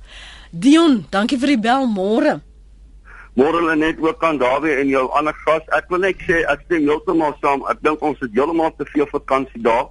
[0.50, 2.40] Dion, dankie vir die bel môre.
[3.38, 5.62] Môre lê net ook aan Dawie en jou ander gas.
[5.76, 7.62] Ek wil net sê ek stem heeltemal saam.
[7.70, 9.86] Ek dink ons het heeltemal te veel vakansiedae.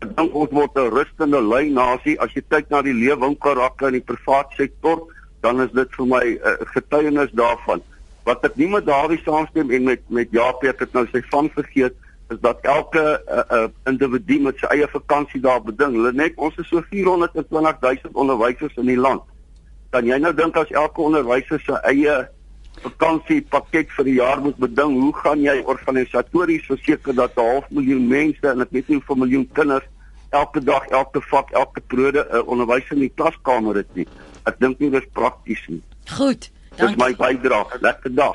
[0.00, 2.16] Dink ons word 'n rustende lui nasie.
[2.20, 5.02] As jy kyk na die lewingkarakter in die privaat sektor,
[5.42, 7.82] dan is dit vir my 'n uh, getuienis daarvan.
[8.24, 11.50] Wat ek nie met daardie saamstem en met met Jaap het dit nou sy van
[11.50, 11.94] vergeet
[12.30, 15.92] is dat elke uh, uh, individu met sy eie vakansie daar beding.
[15.98, 19.22] Hulle net ons is so 420 000 onderwysers in die land.
[19.90, 22.28] Dan jy nou dink as elke onderwyser sy eie
[22.80, 24.96] vakansiepakket vir die jaar moet beding.
[25.00, 29.16] Hoe gaan jy organisatories verseker dat 'n half miljoen mense en ek weet nie hoeveel
[29.16, 29.84] miljoen kinders
[30.30, 34.06] elke dag, elke vak, elke periode 'n uh, onderwyser in die klaskamer het nie.
[34.44, 35.82] Ek dink nie dis prakties nie.
[36.04, 36.50] Goed.
[36.76, 36.96] Dankie.
[36.96, 37.78] Dis my bydrae.
[37.80, 38.34] Lekker dag.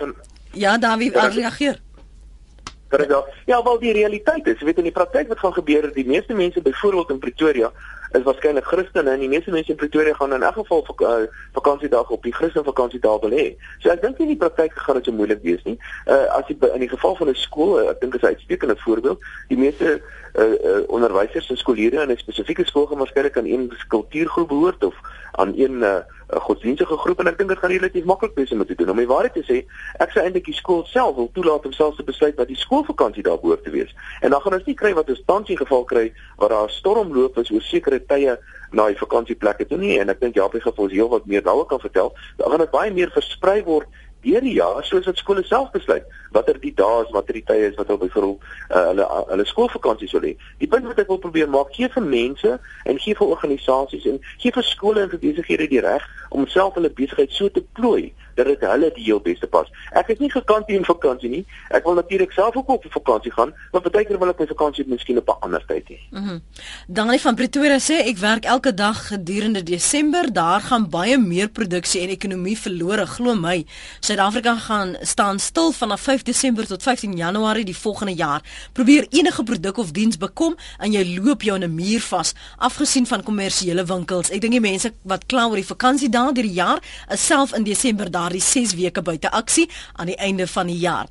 [0.51, 1.79] Ja, Dawie, reageer.
[3.45, 6.61] Ja, wel die realiteit is, weet in die praktyk wat gaan gebeur, die meeste mense
[6.61, 7.71] byvoorbeeld in Pretoria
[8.11, 11.15] is waarskynlik Christene en die meeste mense in Pretoria gaan in elk geval vak, uh,
[11.53, 13.47] vakansiedag op die Christen vakansiedag wil hê.
[13.79, 15.77] So ek dink nie die praktyk gaan dit so moeilik wees nie.
[16.05, 18.77] Uh as jy in die geval van 'n skool, uh, ek dink is 'n uitstekende
[18.77, 20.01] voorbeeld, die meeste
[20.35, 24.83] uh, uh onderwysers en skoolleerders in 'n spesifieke skool gaan waarskynlik aan een kultuurgroep behoort
[24.83, 24.95] of
[25.35, 28.75] aan een uh, godsdienstige groep en ek dink dit gaan relatief maklik wees om te
[28.75, 28.89] doen.
[28.89, 29.61] Om die waarheid te sê,
[30.03, 33.23] ek sou eintlik die skool self wil toelaat om self te besluit wat die skoolvakansie
[33.25, 33.93] daar behoort te wees.
[34.21, 36.05] En dan gaan ons nie kry wat ons tans in geval kry
[36.41, 38.37] waar daar 'n stormloop is oor sekere tye
[38.71, 41.43] na die vakansieplekke toe nie en ek dink Japie gaan vir ons heel wat meer
[41.43, 42.13] daaroor kan vertel.
[42.37, 43.87] Dan gaan dit baie meer versprei word
[44.25, 47.69] deur die jaar soos wat skole self besluit watter die dae is, watter die tye
[47.69, 50.33] is wat hulle byvoorbeeld uh, hulle hulle skoolvakansies wil hê.
[50.59, 52.57] Die punt wat ek wil probeer maak, gee vir mense
[52.89, 56.75] en gee vir organisasies en gee vir skole en vir besighede die reg om self
[56.79, 59.69] hulle besigheid so te plooi dat dit hulle die heel beste pas.
[59.91, 61.45] Ek is nie gekant teen vakansie nie.
[61.69, 65.17] Ek wil natuurlik self ook op vakansie gaan, maar partykeer wil ek my vakansie miskien
[65.17, 65.99] op 'n ander tyd hê.
[66.11, 66.23] Mhm.
[66.23, 66.41] Mm
[66.87, 70.33] Daniel van Pretoria sê ek werk elke dag gedurende Desember.
[70.33, 73.65] Daar gaan baie meer produksie en ekonomie verlore, glo my.
[73.99, 78.41] Suid-Afrika gaan staan stil vanaf 5 Desember tot 15 Januarie die volgende jaar.
[78.73, 83.07] Probeer enige produk of diens bekom en jy loop jou in 'n muur vas, afgesien
[83.07, 84.29] van kommersiële winkels.
[84.29, 86.79] Ek dink die mense wat kla oor die vakansie dae deur die jaar,
[87.11, 90.79] is self in Desember daar daardie 6 weke buite aksie aan die einde van die
[90.81, 91.07] jaar.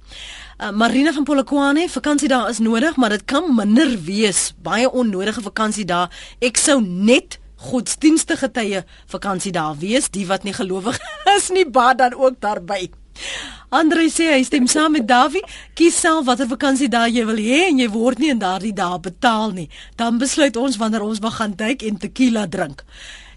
[0.58, 4.52] Uh, Marina van Polokwane, vakansie daar is nodig, maar dit kan minder wees.
[4.62, 6.10] Baie onnodige vakansie daar.
[6.40, 7.38] Ek sou net
[7.70, 10.98] godsdienstige tye vakansie daar wees, die wat nie gelowig
[11.36, 12.90] is nie, baie dan ook daarby.
[13.74, 15.42] Andre sê hy stem saam met Davie.
[15.78, 19.54] Kies self watter vakansiedag jy wil hê en jy word nie in daardie dae betaal
[19.54, 19.68] nie.
[19.98, 22.84] Dan besluit ons wanneer ons gaan duik en tequila drink.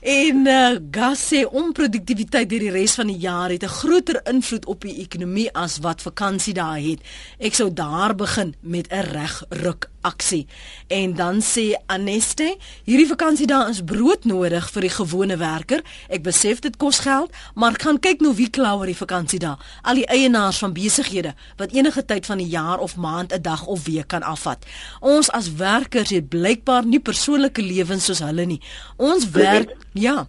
[0.02, 4.66] En uh, gas sê onproduktiwiteit deur die res van die jaar het 'n groter invloed
[4.66, 7.02] op die ekonomie as wat vakansie daar het.
[7.40, 10.46] Ek sou daar begin met 'n regruk aksie.
[10.88, 12.56] En dan sê Aneste,
[12.88, 15.84] hierdie vakansie daar is brood nodig vir die gewone werker.
[16.10, 19.60] Ek besef dit kos geld, maar gaan kyk nou wie kla oor die vakansie daar.
[19.84, 23.66] Al die eienaars van besighede wat enige tyd van die jaar of maand 'n dag
[23.66, 24.66] of week kan afvat.
[25.00, 28.62] Ons as werkers het blykbaar nie persoonlike lewens soos hulle nie.
[28.98, 30.28] Ons werk Ja.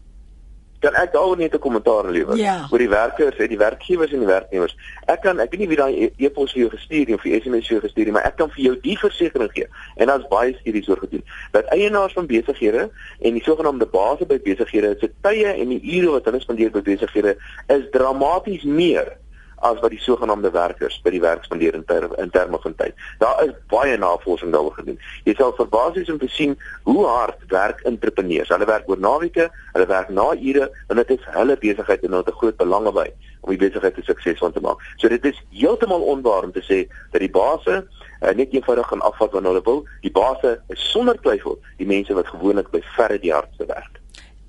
[0.80, 2.66] Dan ek daar net 'n kommentaar lewer ja.
[2.70, 4.76] oor die werkers, die werkgewers en die werknemers.
[5.06, 7.40] Ek kan ek weet nie wie daai e-, e-pos vir jou gestuur het of vir
[7.40, 9.68] SMS vir jou gestuur het, maar ek kan vir jou die versekering gee.
[9.96, 14.38] En daar's baie studies oor gedoen dat eienaars van besighede en die sogenaamde baase by
[14.42, 17.36] besighede se tye en die ure wat hulle spandeer by besighede
[17.66, 19.16] is dramaties meer
[19.60, 22.94] as wat die sogenaamde werkers by die werk spandeer in ter, in terme van tyd.
[23.18, 24.98] Daar is baie navorsing daaroor gedoen.
[25.24, 28.52] Jy sal verbaas wees om te sien hoe hard werk entrepreneurs.
[28.54, 32.24] Hulle werk oor naweke, hulle werk na ure en dit is hulle besigheid en hulle
[32.24, 33.08] het 'n groot belang by
[33.40, 34.78] om die besigheid te suksesvol te maak.
[34.96, 37.84] So dit is heeltemal onwaar om te sê dat die baase
[38.22, 39.84] uh, net eenvoudig gaan afvat wanneer hulle wil.
[40.00, 43.98] Die baase is sonder twyfel die mense wat gewoonlik by verre die hardste werk.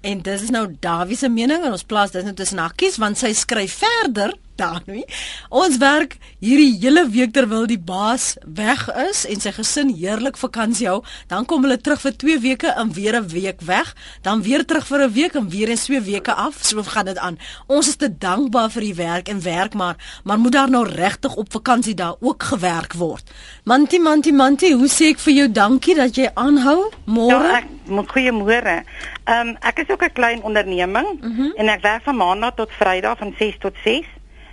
[0.02, 3.20] En dis is nou Dawie se mening en ons plaas dit nou tussen hakkies want
[3.20, 5.06] sy skryf verder daar nie.
[5.50, 10.90] Ons werk hierdie hele week terwyl die baas weg is en sy gesin heerlik vakansie
[10.90, 11.00] hou,
[11.32, 14.88] dan kom hulle terug vir 2 weke en weer 'n week weg, dan weer terug
[14.88, 16.60] vir 'n week en weer eens 2 weke af.
[16.62, 17.38] So gaan dit aan.
[17.68, 21.36] Ons is te dankbaar vir die werk en werk maar, maar moet daar nou regtig
[21.36, 23.32] op vakansie daar ook gewerk word.
[23.64, 26.92] Manti manti manti, hoe sê ek vir jou dankie dat jy aanhou?
[27.06, 27.52] Môre.
[27.52, 27.68] Ja, ek
[28.14, 28.84] goeiemôre.
[29.26, 31.52] Ehm um, ek is ook 'n klein onderneming mm -hmm.
[31.56, 34.06] en ek werk van maandag tot vrydag van 6 tot 6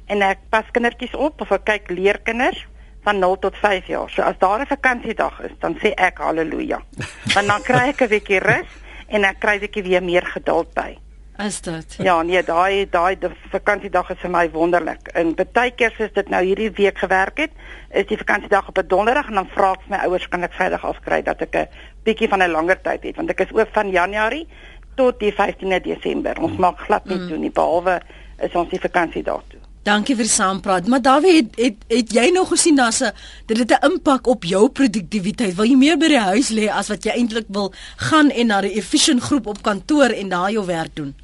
[0.06, 2.66] en ek pas kindertjies op of ek kyk leerkinders
[3.06, 4.10] van 0 tot 5 jaar.
[4.10, 6.82] So as daar 'n vakansiedag is, dan sê ek haleluja.
[7.34, 8.70] Want dan kry ek 'n bietjie rus
[9.08, 10.98] en ek kry 'n bietjie weer meer geduld by.
[11.36, 11.96] Is dit?
[12.00, 13.18] Ja, nee, daai daai
[13.52, 15.10] vakansiedag is vir my wonderlik.
[15.12, 17.52] En baie keer as dit nou hierdie week gewerk het,
[17.90, 20.84] is die vakansiedag op 'n donderdag en dan vra ek my ouers kan ek Vrydag
[20.84, 21.68] afkry dat ek 'n
[22.04, 24.48] bietjie van 'n langer tyd het want ek is oop van Januarie
[24.94, 26.40] tot die 15de Desember.
[26.40, 27.28] Ons maak glad nie mm.
[27.28, 28.00] toe nie behalwe
[28.40, 29.65] is ons die vakansiedag toe.
[29.86, 30.88] Dankie vir die saampraat.
[30.90, 33.12] Maar Dawie, het, het het jy nog gesien daar's 'n
[33.46, 35.54] dit het 'n impak op jou produktiwiteit?
[35.54, 38.60] Wil jy meer by die huis lê as wat jy eintlik wil gaan en na
[38.60, 41.14] die efficient groep op kantoor en daar jou werk doen?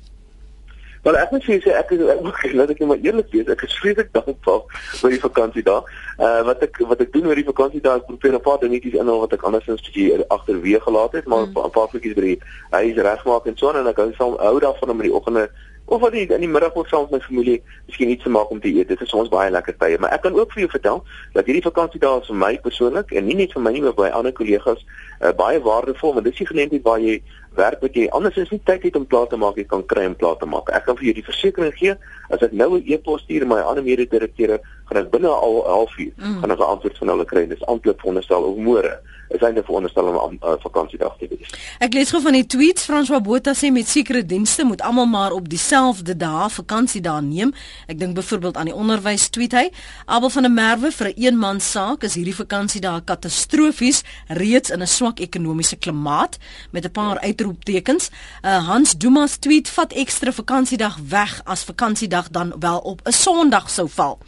[1.03, 3.79] Wel ek moet sê ek is ek laat ek net maar eerlik wees, ek is
[3.83, 4.63] vreeslik dankbaar
[5.01, 5.83] vir die vakansie daar.
[6.19, 8.95] Uh wat ek wat ek doen oor die vakansie daar, ek probeer 'n paar dingetjies
[8.95, 11.71] inhaal wat ek andersins bietjie agterweë gelaat het, maar 'n mm.
[11.71, 15.19] paar goedjies by die huis regmaak en so en ek hou daarvan om in die
[15.19, 15.51] oggende
[15.85, 18.61] of wat in die middag ook saam met my familie miskien iets te maak om
[18.61, 18.89] te eet.
[18.89, 21.65] Dit is ons baie lekker tye, maar ek kan ook vir jou vertel dat hierdie
[21.65, 24.81] vakansie daar vir my persoonlik en nie net vir my nie, maar by ander kollegas
[25.21, 27.19] uh, baie waardevol want dit is die geleentheid waar jy
[27.57, 30.07] werk wat jy anders is nie tyd het om klaar te maak jy kan kry
[30.07, 30.71] om klaar te maak.
[30.73, 31.97] Ek kan vir jou die versekering gee
[32.31, 36.13] as ek nou 'n e-pos stuur my ander mede-direkteure gaan ek binne al 'n halfuur
[36.17, 36.41] mm.
[36.41, 37.47] gaan ek 'n antwoord van hulle kry.
[37.47, 38.99] Dis amptelik veronderstel of môre
[39.35, 41.51] is einde veronderstel om 'n uh, vakansiedag te wees.
[41.79, 45.33] Ek lees gou van die tweets François Botha sê met sekere dienste moet almal maar
[45.33, 47.53] op dieselfde dae vakansiedae neem.
[47.87, 49.71] Ek dink byvoorbeeld aan die onderwys tweet hy.
[50.05, 54.81] Abel van der Merwe vir 'n een man saak is hierdie vakansiedae katastrofies reeds in
[54.81, 56.39] 'n swak ekonomiese klimaat
[56.71, 58.11] met 'n paar uitroeptekens.
[58.45, 63.71] Uh, Hans Dumas tweet vat ekstra vakansiedag weg as vakansiedag dan wel op 'n Sondag
[63.71, 64.19] sou val.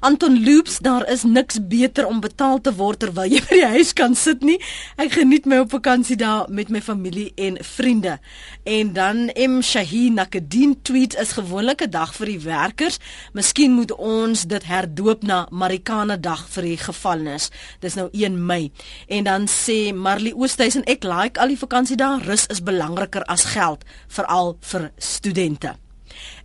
[0.00, 3.92] Anton Loops daar is niks beter om betaal te word terwyl jy by die huis
[3.92, 4.60] kan sit nie.
[4.96, 8.18] Ek geniet my op vakansie daar met my familie en vriende.
[8.64, 12.98] En dan M Shaheen Nakedin tweet is gewoonlik 'n dag vir die werkers.
[13.32, 17.50] Miskien moet ons dit herdoop na Marikana dag vir die gevangenes.
[17.80, 18.72] Dis nou 1 Mei.
[19.06, 22.20] En dan sê Marley Oosthuizen ek like al die vakansie daar.
[22.22, 25.74] Rus is belangriker as geld, veral vir studente.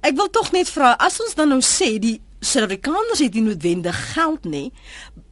[0.06, 3.98] Ek wil tog net vra as ons dan nou sê die Suid-Afrikaners het nie noodwendig
[4.14, 4.68] geld nie,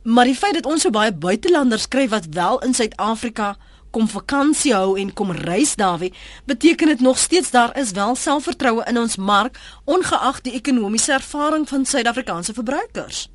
[0.03, 3.53] maar die feit dat ons so baie buitelanders kry wat wel in Suid-Afrika
[3.93, 6.09] kom vakansie hou en kom reis daarby,
[6.49, 11.69] beteken dit nog steeds daar is wel selfvertroue in ons mark ongeag die ekonomiese ervaring
[11.69, 13.27] van Suid-Afrikaanse verbruikers.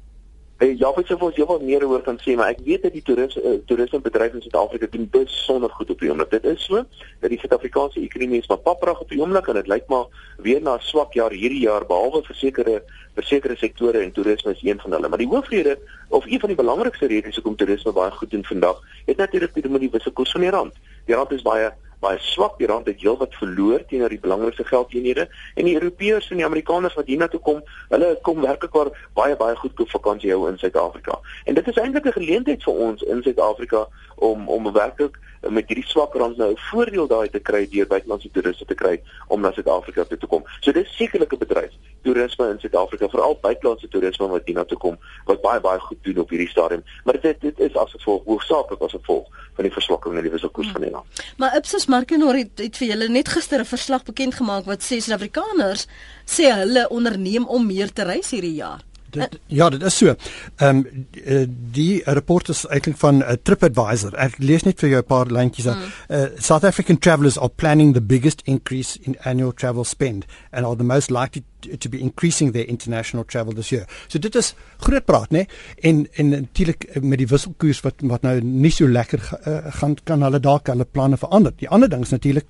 [0.58, 2.90] Hey, ja, ek sou vir jou wat meer oor kan sê, maar ek weet dat
[2.90, 6.32] die toerisme uh, toerismebedryf in Suid-Afrika doen besonder goed op die oomblik.
[6.32, 6.80] Dit is so
[7.22, 10.10] dat die Suid-Afrikaanse ekonomie is maar paprag op die oomblik en dit lyk maar
[10.42, 12.74] weer na 'n swak jaar hierdie jaar behalwe vir sekere
[13.14, 15.08] vir sekere sektore en toerisme is een van hulle.
[15.08, 18.82] Maar die hoofrede of een van die belangrikste redes hoekom toerisme baie goed doen vandag,
[19.06, 20.74] het natuurlik te doen met die wisselkoers van die rand.
[21.06, 22.58] Die rand is baie baie swak.
[22.58, 26.94] Die rand het heelwat verloor teenoor die belangrikste geldeenhede en die Europeërs en die Amerikaners
[26.98, 31.18] wat hiernatoe kom, hulle kom werklik waar baie baie goed op vakansie hou in Suid-Afrika.
[31.44, 35.86] En dit is eintlik 'n geleentheid vir ons in Suid-Afrika om om werklik met hierdie
[35.86, 39.52] swak rand nou 'n voordeel daai te kry deur buitelandse toeriste te kry om na
[39.52, 40.44] Suid-Afrika toe te kom.
[40.60, 41.72] So dis sekerlik 'n bedryf,
[42.02, 46.30] toerisme in Suid-Afrika, veral buitelandse toerisme wat hiernatoe kom wat baie baie goed doen op
[46.30, 46.84] hierdie stadium.
[47.04, 50.70] Maar dit dit is as gevolg hoofsaaklik as gevolg van die verswakking in die wisselkoers
[50.72, 51.06] van die rand.
[51.36, 54.98] Maar Ipsos Markenor het, het vir julle net gister 'n verslag bekend gemaak wat sê
[55.00, 55.86] Suid-Afrikaners
[56.26, 58.87] sê hulle onderneem om meer te reis hierdie jaar.
[59.10, 60.14] Dit, ja, dit is so.
[60.56, 61.06] Ehm um,
[61.72, 64.14] die rapport is eintlik van uh, TripAdvisor.
[64.20, 65.76] Ek lees net vir jou 'n paar lyntjies daar.
[65.76, 66.16] Mm.
[66.16, 70.76] Uh, South African travelers are planning the biggest increase in annual travel spend and are
[70.76, 71.44] the most likely
[71.78, 73.86] to be increasing their international travel this year.
[74.08, 75.46] So dit is groot praat, né?
[75.80, 80.22] En en natuurlik met die wisselkoers wat wat nou nie so lekker uh, gaan kan
[80.22, 81.52] hulle dalk hulle planne verander.
[81.56, 82.46] Die ander ding is natuurlik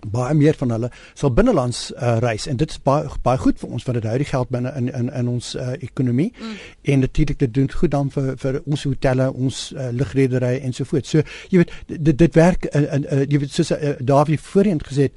[0.00, 3.70] baie meer van hulle sal binnelands uh, reis en dit is baie baie goed vir
[3.70, 6.56] ons want dit hou die geld binne in in in ons uh, ekonomie mm.
[6.92, 10.84] en natuurlik dit doen goed dan vir vir ons hotelle, ons uh, lugredery en so
[10.88, 11.06] voort.
[11.06, 14.82] So jy weet dit dit werk in uh, uh, jy weet soos uh, Davie voorheen
[14.84, 15.08] gesê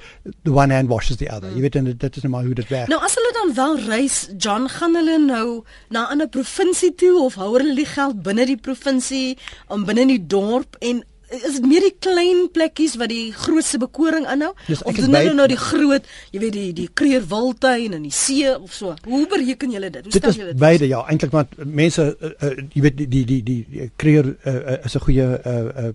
[0.44, 1.50] the one hand washes the other.
[1.50, 1.60] Mm.
[1.60, 2.90] Jy weet en dit is net maar hoe dit werk.
[2.92, 7.16] Nou as hulle dan wel reis, John, gaan hulle nou na 'n ander provinsie toe
[7.24, 9.38] of hou hulle die geld binne die provinsie
[9.68, 14.26] om binne die dorp en is dit meer die klein plekkies wat die grootste bekoring
[14.30, 18.50] inhou of doen hulle nou die groot jy weet die die Kreerwiltuin en die see
[18.56, 18.96] of so?
[19.06, 20.10] Hoe bereken julle dit?
[20.10, 20.62] Hoe stel julle dit?
[20.62, 24.56] beide ja eintlik want mense uh, uh, jy weet die die die die Kreer uh,
[24.56, 25.92] uh, is 'n goeie uh, uh,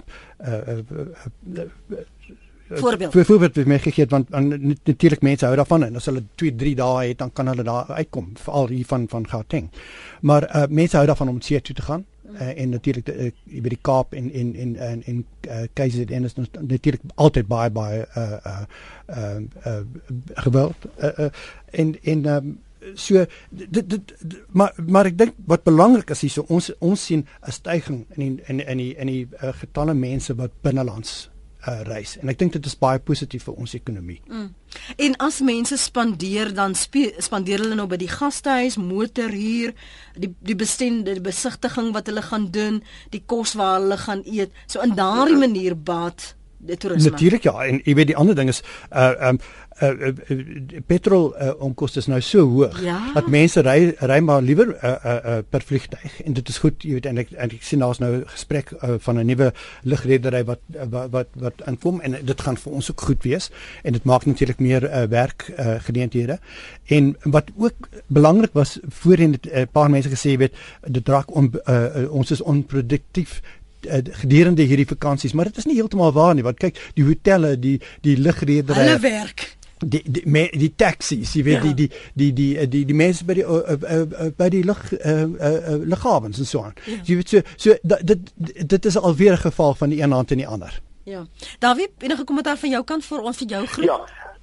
[0.47, 1.19] uh, uh,
[1.59, 2.05] uh,
[2.69, 3.13] voorbeeld.
[3.13, 4.31] Vir voorbeeld het my gegee want
[4.85, 7.91] natuurlik mense hou daarvan en as hulle 2 3 dae het dan kan hulle daar
[7.91, 9.71] uitkom veral hier van van Gauteng.
[10.21, 13.31] Maar uh, mense hou daarvan om see toe te gaan uh, en natuurlik uh,
[13.63, 18.05] by die Kaap en en en en, en uh, KZN is natuurlik altyd baie baie
[18.17, 18.63] uh uh
[19.09, 19.81] uh, uh
[20.47, 21.31] geweld uh, uh,
[21.71, 22.59] en en um,
[22.95, 24.15] so dit dit
[24.53, 28.61] maar maar ek dink wat belangrik is hierso ons ons sien 'n stygings in in
[28.61, 31.31] in die in die uh, getalle mense wat binnelands
[31.69, 34.21] uh, reis en ek dink dit is baie positief vir ons ekonomie.
[34.29, 34.51] Mm.
[35.07, 39.75] En as mense spandeer dan spandeer hulle nou by die gastehuis, motorhuur,
[40.19, 42.83] die die bestende die besigtiging wat hulle gaan doen,
[43.15, 44.55] die kos waar hulle gaan eet.
[44.67, 47.11] So in daardie manier baat die toerisme.
[47.11, 49.41] Natuurlik ja en jy weet die ander ding is uh um
[49.83, 52.99] uh, uh, petrol uh, omkoste is nou so hoog ja.
[53.15, 56.83] dat mense ry ry maar liewer uh, uh, uh, per vliegtyg en dit is goed
[56.83, 59.53] jy weet en ek, en ek sien daar's nou 'n gesprek uh, van 'n nuwe
[59.83, 60.61] lugredery wat,
[60.91, 62.01] wat wat wat aankom.
[62.01, 63.51] En dit gaan vir ons ook goed wees.
[63.83, 66.39] En dit maak natuurlik meer uh, werk uh, geleenthede
[66.87, 70.55] en wat ook belangrik was voorheen 'n uh, paar mense gesê weet
[70.87, 73.43] dit draak on, uh, uh, ons is onproduktief
[73.87, 76.43] uh, gedurende hierdie vakansies, maar dit is nie heeltemal waar nie.
[76.43, 81.43] Want kyk, die hotelle, die die lugredery, hulle werk die die me, die taxis, jy
[81.43, 81.63] weet ja.
[81.63, 84.65] die die die die die die, die mense by die uh, uh, uh, by die
[84.65, 86.75] lug uh, uh, lughawens en so aan.
[86.85, 86.99] Ja.
[87.05, 88.33] Jy weet so so dit
[88.75, 90.81] dit is alweer 'n geval van die een hand en die ander.
[91.05, 91.27] Ja.
[91.59, 93.85] Dawie, enige kommentaar van jou kant vir ons vir jou groep?
[93.85, 94.34] Ja.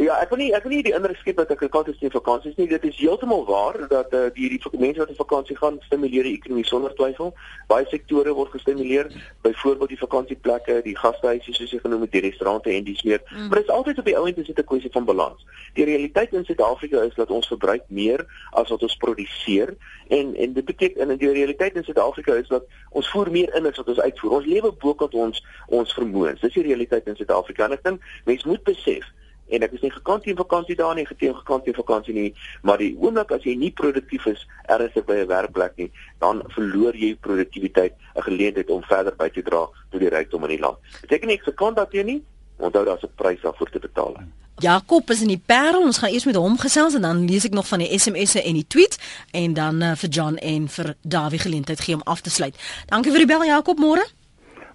[0.00, 2.54] Ja, ek wil nie ek wil nie die indruk skep dat ek vakansies nie vakansies
[2.56, 2.64] nie.
[2.70, 6.38] Dit is heeltemal waar dat uh, die die mense wat op vakansie gaan stimuleer die
[6.38, 7.34] ekonomie sonder twyfel.
[7.68, 9.10] Baie sektore word gestimuleer,
[9.44, 13.20] byvoorbeeld die vakansieplekke, die gastehuise soos jy genoem het, die restaurante en dis meer.
[13.28, 13.50] Mm.
[13.50, 15.44] Maar dit is altyd op die ou end is dit 'n kwessie van balans.
[15.76, 18.24] Die realiteit in Suid-Afrika is dat ons verbruik meer
[18.56, 19.76] as wat ons produseer
[20.08, 23.66] en en dit beteken in die realiteit in Suid-Afrika is dat ons voer meer in
[23.66, 24.32] as wat ons uitvoer.
[24.40, 26.40] Ons lewe bokant ons ons vermoëns.
[26.40, 27.64] Dis die realiteit in Suid-Afrika.
[27.64, 29.04] En ek dink mense moet besef
[29.50, 32.78] en ek is nie gekant teen vakansie daar nie, geteen gekant teen vakansie nie, maar
[32.78, 37.14] die oomblik as jy nie produktief is ergens by 'n werkplek nie, dan verloor jy
[37.20, 40.78] produktiwiteit, 'n geleentheid om verder by te dra tot die rykdom in die land.
[41.00, 42.22] Beteken nie ek gekant daarteen nie,
[42.58, 44.16] onthou daar's 'n prys daarvoor te betaal.
[44.60, 45.80] Jakob is in die Parel.
[45.80, 48.54] Ons gaan eers met hom gesels en dan lees ek nog van die SMS'e en
[48.54, 48.98] die tweets
[49.32, 52.56] en dan uh, vir John en vir Dawie geleentheid gee om af te sluit.
[52.86, 54.04] Dankie vir die bel Jakob, môre.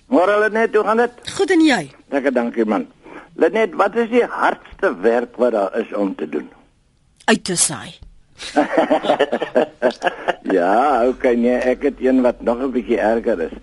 [0.09, 1.11] Môre net, hoe gaan dit?
[1.37, 1.91] Goed en jy?
[2.09, 2.87] Lekker, dankie man.
[3.35, 6.47] Lenet, wat is die hardste werk wat daar is om te doen?
[7.25, 7.95] Uit te saai.
[10.57, 13.55] ja, okay nee, ek het een wat nog 'n bietjie erger is.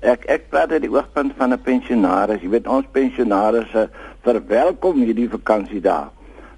[0.00, 2.40] Ek ek praat uit die oogpunt van 'n pensionaris.
[2.40, 3.88] Jy weet ons pensionarisse
[4.22, 6.08] verwelkom hierdie vakansie daar.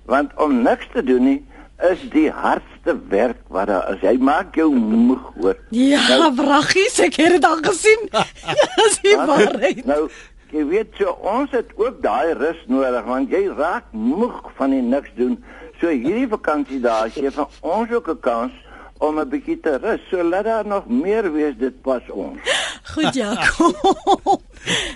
[0.04, 1.42] Want om niks te doen nie
[1.90, 4.00] is die hardste werk wat daar is.
[4.02, 5.56] Jy maak jou moeg hoor.
[5.70, 8.08] Ja, nou, braggies, ek het dit al gesien.
[8.78, 9.84] dis die waarheid.
[9.86, 10.08] Nou
[10.52, 14.82] jy weet so ons het ook daai rus nodig want jy raak moeg van die
[14.82, 15.36] niks doen.
[15.80, 18.52] So hierdie vakansie daar gee vir ons ook 'n kans
[18.98, 20.00] om 'n bietjie te rus.
[20.10, 22.40] So laat daar nog meer wees dit pas ons.
[22.82, 24.42] Goed Jakob.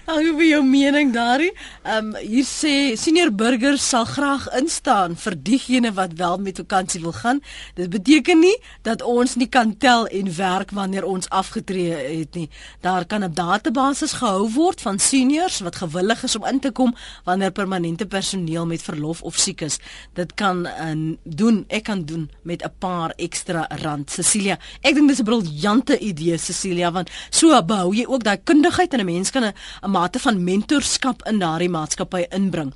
[0.07, 1.53] Dankie vir jou mening daarin.
[1.83, 7.01] Ehm um, hier sê senior burgers sal graag instaan vir diegene wat wel met vakansie
[7.01, 7.41] wil gaan.
[7.79, 12.49] Dit beteken nie dat ons nie kan tel en werk wanneer ons afgetree het nie.
[12.81, 16.95] Daar kan 'n database gehou word van seniors wat gewillig is om in te kom
[17.25, 19.79] wanneer permanente personeel met verlof of siek is.
[20.14, 24.11] Dit kan uh, doen, ek kan doen met 'n paar ekstra rand.
[24.11, 28.93] Cecilia, ek dink dis 'n briljante idee Cecilia want so behou jy ook daai kundigheid
[28.93, 32.73] en 'n mens kan 'n 'n mate van mentorskap in daardie maatskappy inbring.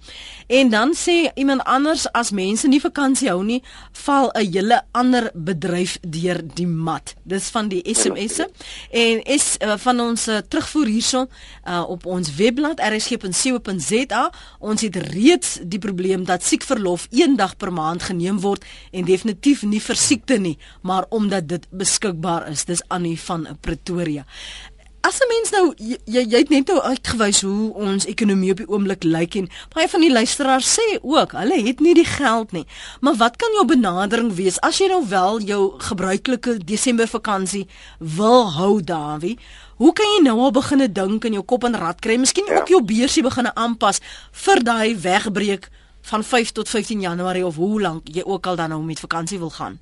[0.46, 3.62] En dan sê iemand anders as mense nie vakansie hou nie,
[3.92, 7.14] val 'n hele ander bedryf deur die mat.
[7.22, 8.48] Dis van die SMS'e
[8.90, 11.28] en is uh, van ons uh, terugvoer hierson
[11.64, 14.32] uh, op ons webblad rsg.co.za.
[14.58, 19.62] Ons het reeds die probleem dat siekverlof een dag per maand geneem word en definitief
[19.62, 22.64] nie vir siekte nie, maar omdat dit beskikbaar is.
[22.64, 24.26] Dis Annie van Pretoria.
[25.06, 25.96] As 'n mens nou jy
[26.26, 30.02] jy het net nou uitgewys hoe ons ekonomie op die oomblik lyk en baie van
[30.02, 32.66] die luisteraars sê ook, hulle het nie die geld nie.
[33.00, 38.50] Maar wat kan jou benadering wees as jy nou wel jou gebruikelike Desember vakansie wil
[38.52, 39.38] hou, Dawie?
[39.76, 42.16] Hoe kan jy nou al begine dink in jou kop en rad kry?
[42.16, 42.58] Miskien ja.
[42.58, 44.00] ook jou beursie begine aanpas
[44.32, 45.70] vir daai wegbreek
[46.02, 49.38] van 5 tot 15 Januarie of hoe lank jy ook al dan nou met vakansie
[49.38, 49.78] wil gaan.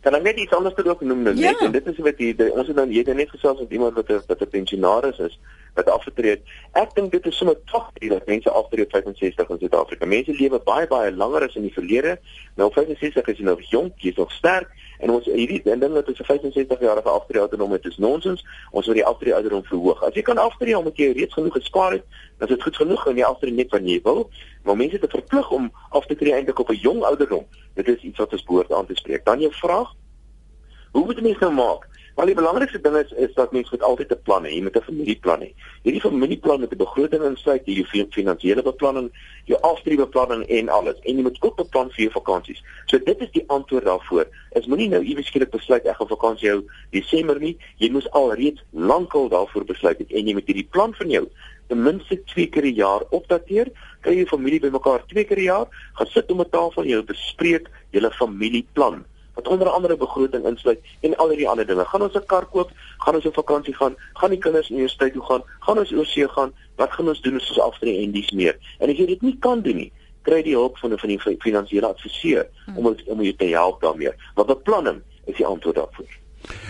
[0.00, 1.50] Kan ek net iets anders te ook noem nou ja.
[1.50, 3.94] net en dit is wat hier ons het dan jy het net gesels met iemand
[3.94, 5.38] wat 'n wat 'n pensionaris is
[5.74, 6.42] wat afgetree het.
[6.72, 10.06] Ek dink dit is sommer tog hier dat mense aftree op 65 in Suid-Afrika.
[10.06, 12.18] Mense lewe baie baie langer as in die verlede.
[12.54, 16.20] Nou 65 is jy nog jonk, jy's nog sterk en ons hierdie ding dat ons
[16.20, 18.44] 'n 65 jarige aftree ouderdom het is nonsens.
[18.70, 20.02] Ons moet die aftree ouderdom verhoog.
[20.02, 22.04] As jy kan aftree omdat jy reeds genoeg gespaar het,
[22.38, 24.30] dan is dit goed genoeg en jy aftree net wanneer jy wil.
[24.62, 28.02] Maar mense te verplig om af te tree eintlik op 'n jong ouderdom, dit is
[28.02, 29.24] iets wat ons behoort aan te spreek.
[29.24, 29.94] Dan jou vraag,
[30.92, 31.88] hoe moet mense nou maak?
[32.18, 34.76] Maar die belangrikste ding is is dat mens moet altyd 'n plan hê, jy moet
[34.76, 35.50] 'n familieplan hê.
[35.82, 39.10] Hierdie familieplan met 'n begroting insluit, jy jou finansiële beplanning,
[39.44, 40.98] jou aftreebeplanning en alles.
[41.02, 42.62] En jy moet ook beplan vir jou vakansies.
[42.86, 44.26] So dit is die antwoord daarvoor.
[44.50, 47.56] Is moenie nou iewes skielik besluit ek gaan vakansie hou Desember nie.
[47.76, 51.28] Jy moes alreeds lankal daarvoor besluit het en jy moet hierdie plan van jou
[51.68, 53.70] ten minste 2 keer per jaar opdateer.
[54.00, 57.04] Kry jou familie bymekaar 2 keer per jaar, gaan sit om 'n tafel en jy
[57.04, 59.04] bespreek julle familieplan
[59.38, 61.84] wat onder andere begroting insluit en al die ander dinge.
[61.84, 62.70] Gaan ons 'n kar koop?
[62.98, 63.94] Gaan ons op vakansie gaan?
[64.12, 65.42] Gaan die kinders universiteit toe gaan?
[65.60, 66.52] Gaan ons oorsee gaan?
[66.76, 68.58] Wat gaan ons doen as ons aftree en dis meer?
[68.78, 71.36] En as jy dit nie kan doen nie, kry die hulp van 'n van die
[71.38, 74.12] finansiële adviseur om om jou te help daarmee.
[74.34, 76.10] Want beplanning is die antwoord daarvoor.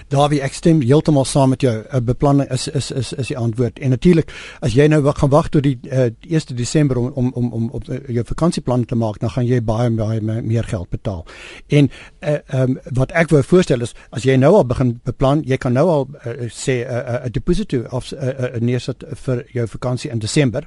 [0.09, 1.85] Davie ek stem heeltemal saam met jou.
[1.93, 3.79] 'n Beplanning is is is is die antwoord.
[3.79, 7.53] En natuurlik, as jy nou gaan wag tot die uh, 1 Desember om om om
[7.53, 11.26] om op uh, jou vakansieplan te maak, dan gaan jy baie baie meer geld betaal.
[11.66, 15.57] En uh, um, wat ek wou voorstel is as jy nou al begin beplan, jy
[15.57, 19.45] kan nou al uh, sê 'n uh, uh, deposit of 'n uh, uh, neersit vir
[19.53, 20.66] jou vakansie in Desember.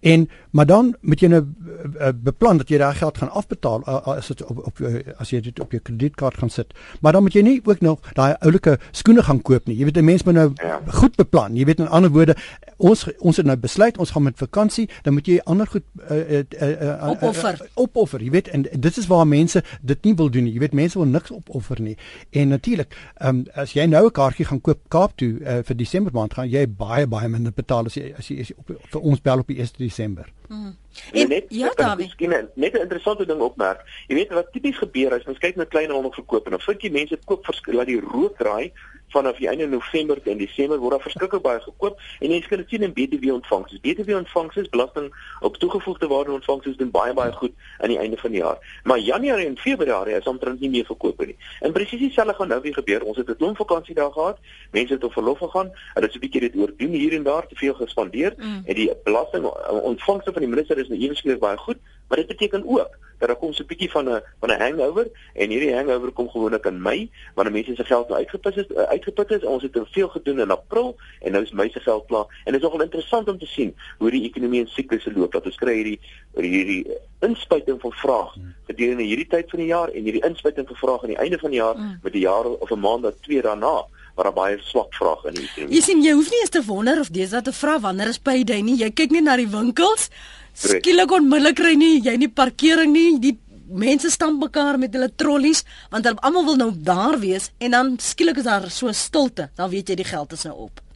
[0.00, 4.26] En maar dan moet jy nou uh, beplan dat jy daai geld gaan afbetaal as
[4.26, 4.80] dit op op
[5.16, 6.72] as jy dit op jou kredietkaart gaan sit.
[7.00, 9.76] Maar dan moet jy nie ook nog daai oulike skoene gaan koop nie.
[9.76, 10.80] Jy weet 'n mens moet nou ja.
[10.86, 11.56] goed beplan.
[11.56, 12.36] Jy weet in ander woorde
[12.76, 16.30] ons ons het nou besluit ons gaan met vakansie, dan moet jy ander goed uh,
[16.30, 17.60] uh, uh, opoffer.
[17.62, 20.52] Uh, opoffer, jy weet en dit is waar mense dit nie wil doen nie.
[20.52, 21.96] Jy weet mense wil niks opoffer nie.
[22.30, 26.12] En natuurlik, um, as jy nou 'n kaartjie gaan koop Kaap toe uh, vir Desember
[26.12, 29.00] maand gaan jy baie baie minder betaal as jy as jy, as jy op, vir
[29.00, 30.26] ons bel op die 1 Desember.
[30.48, 30.70] Hmm.
[31.12, 33.80] En, net ja, miskien net 'n interessante ding opmerk.
[34.06, 36.90] Jy weet wat tipies gebeur as mens kyk na klein onderverkoop en dan vind jy
[36.90, 38.72] mense koop verskil dat die rook draai
[39.08, 42.74] vanaf die einde November en Desember word daar verskriklik baie gekoop en jy kan dit
[42.74, 43.72] sien in BTW ontvangs.
[43.80, 45.08] BTW ontvangs is belasting
[45.40, 48.80] op toegevoegde waarde ontvangs doen baie baie goed aan die einde van die jaar.
[48.84, 51.36] Maar Januarie en Februarie is omtrent nie meer verkoop nie.
[51.60, 53.02] En presies dieselfde gaan nou weer gebeur.
[53.02, 54.38] Ons het 'n klomp vakansie daar gehad.
[54.70, 55.70] Mense het op verlof gegaan.
[55.94, 58.62] Hulle het 'n bietjie dit oordoen hier en daar te veel gespandeer mm.
[58.64, 59.44] en die belasting
[59.82, 61.78] ontvangs van die minister is nou eweslik baie goed,
[62.08, 65.06] maar dit beteken ook dat daar kom so 'n bietjie van 'n van 'n hangover
[65.34, 68.82] en hierdie hangover kom gewoonlik in Mei wanneer mense se geld nou uitgeput is uh,
[68.82, 69.44] uitgeput is.
[69.44, 72.26] Ons het te veel gedoen in April en nou is Mei se geld klaar.
[72.44, 75.32] En dit is nogal interessant om te sien hoe die ekonomie in siklusse loop.
[75.32, 76.00] Dat ons kry hierdie
[76.34, 76.86] hierdie
[77.20, 78.34] inspuiting van vraag
[78.66, 81.50] gedurende hierdie tyd van die jaar en hierdie inspuiting van vraag aan die einde van
[81.50, 81.98] die jaar mm.
[82.02, 83.86] met die jaar of 'n maand of twee daarna
[84.18, 85.76] maar daar baie swak vraag in die ekonomie.
[85.76, 88.18] Jy sien jy hoef nie eens te wonder of dis dat 'n vraag wanneer is
[88.18, 88.76] payday nie.
[88.76, 90.08] Jy kyk net na die winkels.
[90.54, 93.18] Skielik onmiddellik kry nie jy nie parkering nie.
[93.18, 93.38] Die
[93.70, 97.98] mense stamp mekaar met hulle trollies want hulle almal wil nou daar wees en dan
[97.98, 99.50] skielik is daar so stilte.
[99.54, 100.87] Dan weet jy die geld is nou op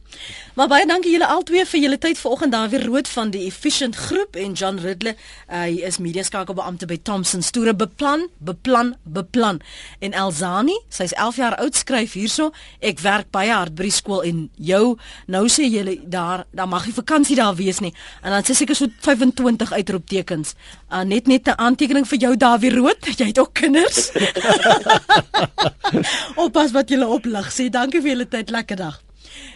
[0.53, 3.95] Maar baie dankie julle albei vir julle tyd vanoggend daar weer rood van die Efficient
[3.95, 5.15] Groep en John Ridley.
[5.49, 9.61] Uh, hy is media skakelbeampte by Thomson Stoere beplan, beplan, beplan.
[9.99, 12.51] En Elzani, sy's 11 jaar oud, skryf hierso:
[12.85, 16.85] Ek werk baie hard by die skool en jou nou sê julle daar dan mag
[16.85, 17.93] jy vakansie daar wees nie.
[18.21, 20.53] En dan sê seker so 25 uitroeptekens.
[20.91, 23.01] Uh, net net 'n aantekening vir jou daar weer rood.
[23.17, 24.11] Jy het ook kinders.
[26.45, 27.49] Oppas wat julle oplig.
[27.49, 28.49] Sê dankie vir julle tyd.
[28.49, 29.01] Lekker dag.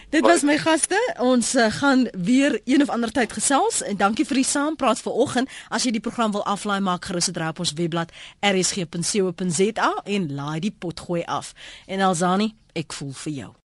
[0.08, 1.14] Dit was my gaste.
[1.20, 5.52] Ons uh, gaan weer een of ander tyd gesels en dankie vir die saampraat vanoggend.
[5.68, 10.60] As jy die program wil aflaai maak gerus dit op ons webblad rsg.co.za en laai
[10.64, 11.52] die pot gooi af.
[11.86, 13.52] En Alzani, ek voel vir jou.